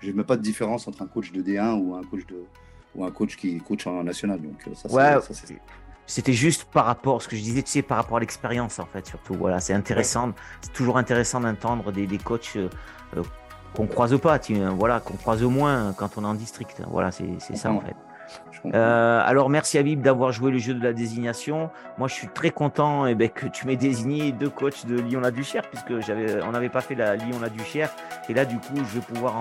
je 0.00 0.10
ne 0.10 0.22
pas 0.22 0.36
de 0.36 0.42
différence 0.42 0.88
entre 0.88 1.02
un 1.02 1.06
coach 1.06 1.32
de 1.32 1.42
D1 1.42 1.78
ou 1.78 1.94
un 1.94 2.02
coach 2.02 2.26
de 2.26 2.44
ou 2.94 3.04
un 3.04 3.10
coach 3.10 3.36
qui 3.36 3.58
coach 3.58 3.86
en 3.86 4.02
national. 4.02 4.40
Donc, 4.40 4.64
ça, 4.74 4.90
ouais, 4.90 5.20
c'était 6.08 6.32
juste 6.32 6.64
par 6.64 6.86
rapport, 6.86 7.20
ce 7.20 7.28
que 7.28 7.36
je 7.36 7.42
disais, 7.42 7.62
tu 7.62 7.70
sais, 7.70 7.82
par 7.82 7.98
rapport 7.98 8.16
à 8.16 8.20
l'expérience, 8.20 8.78
en 8.78 8.86
fait, 8.86 9.06
surtout. 9.06 9.34
Voilà, 9.34 9.60
c'est 9.60 9.74
intéressant. 9.74 10.32
C'est 10.62 10.72
toujours 10.72 10.96
intéressant 10.96 11.38
d'entendre 11.38 11.92
des, 11.92 12.06
des, 12.06 12.16
coachs 12.16 12.56
euh, 12.56 12.70
euh, 13.18 13.22
qu'on 13.74 13.86
croise 13.86 14.18
pas, 14.18 14.38
tu, 14.38 14.54
voilà, 14.54 15.00
qu'on 15.00 15.18
croise 15.18 15.42
au 15.42 15.50
moins 15.50 15.92
quand 15.92 16.16
on 16.16 16.22
est 16.22 16.26
en 16.26 16.34
district. 16.34 16.82
Voilà, 16.90 17.10
c'est 17.12 17.56
ça, 17.56 17.70
en 17.70 17.80
fait. 17.80 17.94
Euh, 18.66 19.20
alors 19.24 19.50
merci 19.50 19.78
Habib 19.78 20.00
d'avoir 20.02 20.32
joué 20.32 20.50
le 20.50 20.58
jeu 20.58 20.74
de 20.74 20.82
la 20.82 20.92
désignation. 20.92 21.70
Moi 21.98 22.08
je 22.08 22.14
suis 22.14 22.28
très 22.28 22.50
content 22.50 23.06
eh 23.06 23.14
ben, 23.14 23.28
que 23.28 23.46
tu 23.46 23.66
m'aies 23.66 23.76
désigné 23.76 24.32
deux 24.32 24.50
coachs 24.50 24.86
de 24.86 25.00
Lyon-la-Duchère 25.00 25.62
puisque 25.68 26.00
j'avais, 26.00 26.42
on 26.42 26.52
n'avait 26.52 26.68
pas 26.68 26.80
fait 26.80 26.94
la 26.94 27.16
Lyon-la-Duchère 27.16 27.90
et 28.28 28.34
là 28.34 28.44
du 28.44 28.56
coup 28.56 28.76
je 28.76 28.98
vais 28.98 29.00
pouvoir 29.00 29.34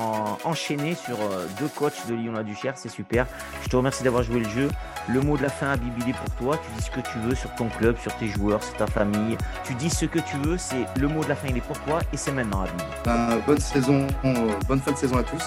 enchaîner 0.44 0.96
sur 0.96 1.18
euh, 1.20 1.46
deux 1.60 1.68
coachs 1.68 2.08
de 2.10 2.16
Lyon-la-Duchère, 2.16 2.78
c'est 2.78 2.90
super. 2.90 3.26
Je 3.64 3.70
te 3.70 3.76
remercie 3.76 4.04
d'avoir 4.04 4.24
joué 4.24 4.40
le 4.40 4.50
jeu. 4.50 4.70
Le 5.10 5.22
mot 5.22 5.38
de 5.38 5.44
la 5.44 5.50
fin 5.50 5.72
Habib 5.72 5.94
il 6.02 6.10
est 6.10 6.18
pour 6.18 6.30
toi. 6.36 6.58
Tu 6.58 6.78
dis 6.78 6.84
ce 6.84 6.92
que 6.92 7.00
tu 7.00 7.18
veux 7.20 7.36
sur 7.36 7.54
ton 7.56 7.70
club, 7.70 7.98
sur 7.98 8.16
tes 8.18 8.28
joueurs, 8.28 8.64
sur 8.64 8.76
ta 8.76 8.88
famille. 8.88 9.38
Tu 9.64 9.74
dis 9.76 9.90
ce 9.90 10.06
que 10.06 10.20
tu 10.20 10.38
veux. 10.38 10.58
C'est 10.58 10.86
le 11.00 11.08
mot 11.08 11.24
de 11.24 11.30
la 11.30 11.36
fin 11.36 11.48
il 11.50 11.58
est 11.58 11.62
pour 11.62 11.80
toi 11.82 12.00
et 12.12 12.18
c'est 12.18 12.32
maintenant 12.32 12.62
Habib. 12.62 12.82
Ben, 13.06 13.40
bonne 13.46 13.60
saison, 13.60 14.08
euh, 14.26 14.52
bonne 14.68 14.80
fin 14.80 14.92
de 14.92 14.98
saison 14.98 15.18
à 15.18 15.24
tous 15.24 15.44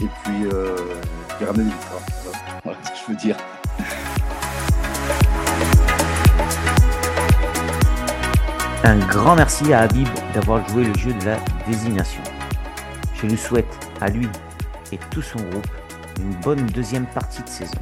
et 0.00 0.06
puis, 0.22 0.46
euh, 0.52 0.76
ramener 1.40 1.64
des 1.64 1.70
victoires. 1.70 2.02
Voilà 2.68 2.84
ce 2.84 2.90
que 2.90 2.96
je 2.96 3.12
veux 3.12 3.16
dire. 3.16 3.36
Un 8.84 8.98
grand 9.06 9.36
merci 9.36 9.72
à 9.72 9.80
Habib 9.80 10.06
d'avoir 10.34 10.68
joué 10.68 10.84
le 10.84 10.94
jeu 10.98 11.14
de 11.14 11.24
la 11.24 11.38
désignation. 11.66 12.20
Je 13.14 13.26
lui 13.26 13.38
souhaite 13.38 13.74
à 14.02 14.10
lui 14.10 14.28
et 14.92 14.98
tout 15.10 15.22
son 15.22 15.38
groupe 15.38 15.66
une 16.20 16.34
bonne 16.42 16.66
deuxième 16.66 17.06
partie 17.06 17.42
de 17.42 17.48
saison. 17.48 17.78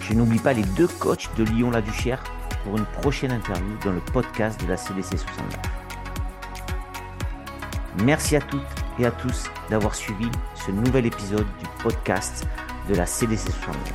Je 0.00 0.14
n'oublie 0.14 0.38
pas 0.38 0.52
les 0.52 0.62
deux 0.62 0.88
coachs 0.88 1.28
de 1.36 1.42
Lyon-la-Duchère 1.42 2.22
pour 2.62 2.78
une 2.78 2.86
prochaine 2.86 3.32
interview 3.32 3.76
dans 3.84 3.92
le 3.92 4.00
podcast 4.12 4.60
de 4.62 4.68
la 4.68 4.76
CDC 4.76 5.18
69. 5.18 5.58
Merci 8.04 8.36
à 8.36 8.40
toutes 8.40 8.62
et 9.00 9.06
à 9.06 9.10
tous 9.10 9.50
d'avoir 9.70 9.96
suivi 9.96 10.30
ce 10.54 10.70
nouvel 10.70 11.06
épisode 11.06 11.46
du 11.58 11.66
podcast 11.82 12.46
de 12.90 12.96
la 12.96 13.06
CDC 13.06 13.50
69. 13.50 13.94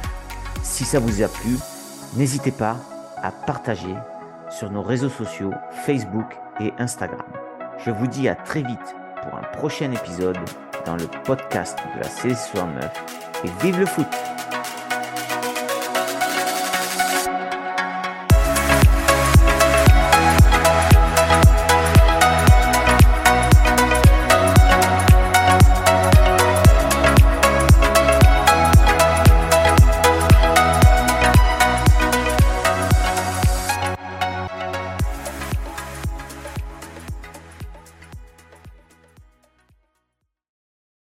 Si 0.64 0.86
ça 0.86 1.00
vous 1.00 1.22
a 1.22 1.28
plu, 1.28 1.58
n'hésitez 2.16 2.52
pas 2.52 2.78
à 3.22 3.32
partager 3.32 3.94
sur 4.50 4.72
nos 4.72 4.82
réseaux 4.82 5.10
sociaux 5.10 5.52
Facebook 5.86 6.38
et 6.62 6.74
Instagram. 6.80 7.26
Je 7.84 7.92
vous 7.92 8.08
dis 8.08 8.30
à 8.30 8.36
très 8.36 8.62
vite 8.62 8.96
pour 9.22 9.38
un 9.38 9.44
prochain 9.58 9.92
épisode 9.92 10.38
dans 10.86 10.96
le 10.96 11.08
podcast 11.26 11.78
de 11.96 12.00
la 12.00 12.10
CDC 12.10 12.38
69 12.52 13.04
et 13.44 13.64
vive 13.64 13.80
le 13.80 13.86
foot 13.86 14.08